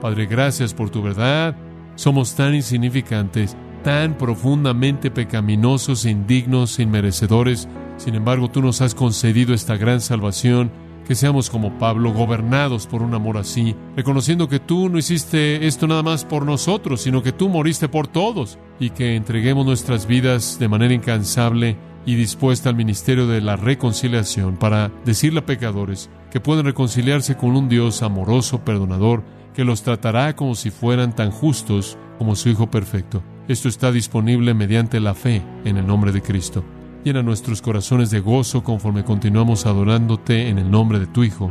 Padre, 0.00 0.26
gracias 0.26 0.74
por 0.74 0.90
tu 0.90 1.02
verdad. 1.02 1.56
Somos 1.96 2.34
tan 2.34 2.54
insignificantes 2.54 3.56
tan 3.82 4.18
profundamente 4.18 5.10
pecaminosos, 5.10 6.04
indignos, 6.04 6.78
inmerecedores. 6.78 7.68
Sin 7.96 8.14
embargo, 8.14 8.50
tú 8.50 8.62
nos 8.62 8.80
has 8.80 8.94
concedido 8.94 9.54
esta 9.54 9.76
gran 9.76 10.00
salvación, 10.00 10.70
que 11.06 11.14
seamos 11.14 11.50
como 11.50 11.78
Pablo, 11.78 12.12
gobernados 12.12 12.86
por 12.86 13.02
un 13.02 13.14
amor 13.14 13.36
así, 13.36 13.74
reconociendo 13.96 14.48
que 14.48 14.60
tú 14.60 14.88
no 14.88 14.98
hiciste 14.98 15.66
esto 15.66 15.86
nada 15.86 16.02
más 16.02 16.24
por 16.24 16.46
nosotros, 16.46 17.00
sino 17.00 17.22
que 17.22 17.32
tú 17.32 17.48
moriste 17.48 17.88
por 17.88 18.06
todos, 18.06 18.58
y 18.78 18.90
que 18.90 19.16
entreguemos 19.16 19.66
nuestras 19.66 20.06
vidas 20.06 20.58
de 20.58 20.68
manera 20.68 20.94
incansable 20.94 21.76
y 22.06 22.14
dispuesta 22.14 22.68
al 22.68 22.76
ministerio 22.76 23.26
de 23.26 23.40
la 23.40 23.56
reconciliación 23.56 24.56
para 24.56 24.90
decirle 25.04 25.40
a 25.40 25.46
pecadores 25.46 26.08
que 26.30 26.40
pueden 26.40 26.64
reconciliarse 26.64 27.36
con 27.36 27.56
un 27.56 27.68
Dios 27.68 28.02
amoroso, 28.02 28.64
perdonador, 28.64 29.22
que 29.54 29.64
los 29.64 29.82
tratará 29.82 30.34
como 30.36 30.54
si 30.54 30.70
fueran 30.70 31.14
tan 31.14 31.30
justos 31.30 31.98
como 32.18 32.36
su 32.36 32.48
Hijo 32.48 32.70
perfecto. 32.70 33.22
Esto 33.48 33.68
está 33.68 33.90
disponible 33.90 34.54
mediante 34.54 35.00
la 35.00 35.14
fe 35.14 35.42
en 35.64 35.76
el 35.76 35.86
nombre 35.86 36.12
de 36.12 36.22
Cristo. 36.22 36.64
Llena 37.02 37.22
nuestros 37.22 37.62
corazones 37.62 38.10
de 38.10 38.20
gozo 38.20 38.62
conforme 38.62 39.04
continuamos 39.04 39.64
adorándote 39.64 40.48
en 40.48 40.58
el 40.58 40.70
nombre 40.70 40.98
de 40.98 41.06
tu 41.06 41.24
Hijo. 41.24 41.50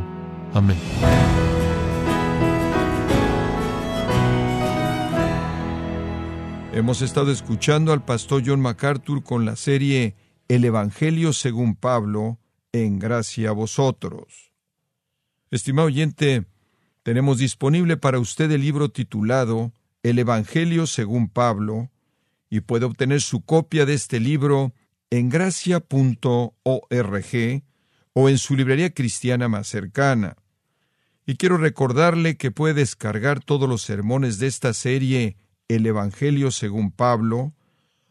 Amén. 0.54 0.78
Hemos 6.72 7.02
estado 7.02 7.32
escuchando 7.32 7.92
al 7.92 8.04
pastor 8.04 8.44
John 8.46 8.60
MacArthur 8.60 9.24
con 9.24 9.44
la 9.44 9.56
serie 9.56 10.14
El 10.46 10.64
Evangelio 10.64 11.32
según 11.32 11.74
Pablo, 11.74 12.38
en 12.72 13.00
gracia 13.00 13.48
a 13.48 13.52
vosotros. 13.52 14.52
Estimado 15.50 15.88
oyente, 15.88 16.44
tenemos 17.02 17.38
disponible 17.38 17.96
para 17.96 18.20
usted 18.20 18.48
el 18.52 18.60
libro 18.60 18.90
titulado 18.90 19.72
el 20.04 20.20
Evangelio 20.20 20.86
según 20.86 21.28
Pablo, 21.28 21.90
y 22.48 22.60
puede 22.60 22.84
obtener 22.84 23.20
su 23.20 23.44
copia 23.44 23.84
de 23.84 23.94
este 23.94 24.20
libro 24.20 24.72
en 25.10 25.28
gracia.org 25.28 26.54
o 28.12 28.28
en 28.28 28.38
su 28.38 28.56
librería 28.56 28.90
cristiana 28.90 29.48
más 29.48 29.66
cercana. 29.66 30.36
Y 31.26 31.36
quiero 31.36 31.58
recordarle 31.58 32.36
que 32.36 32.50
puede 32.50 32.74
descargar 32.74 33.40
todos 33.40 33.68
los 33.68 33.82
sermones 33.82 34.38
de 34.38 34.46
esta 34.46 34.72
serie 34.72 35.36
El 35.68 35.86
Evangelio 35.86 36.50
según 36.50 36.90
Pablo, 36.90 37.54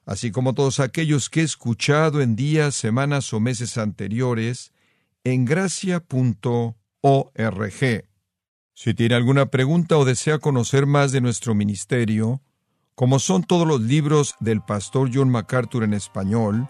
así 0.05 0.31
como 0.31 0.53
todos 0.53 0.79
aquellos 0.79 1.29
que 1.29 1.41
he 1.41 1.43
escuchado 1.43 2.21
en 2.21 2.35
días, 2.35 2.75
semanas 2.75 3.33
o 3.33 3.39
meses 3.39 3.77
anteriores, 3.77 4.71
en 5.23 5.45
gracia.org. 5.45 6.75
Si 8.73 8.93
tiene 8.93 9.15
alguna 9.15 9.47
pregunta 9.47 9.97
o 9.97 10.05
desea 10.05 10.39
conocer 10.39 10.85
más 10.85 11.11
de 11.11 11.19
nuestro 11.21 11.53
ministerio, 11.53 12.41
como 12.95 13.19
son 13.19 13.43
todos 13.43 13.67
los 13.67 13.81
libros 13.81 14.35
del 14.39 14.61
pastor 14.61 15.09
John 15.13 15.29
MacArthur 15.29 15.83
en 15.83 15.93
español, 15.93 16.69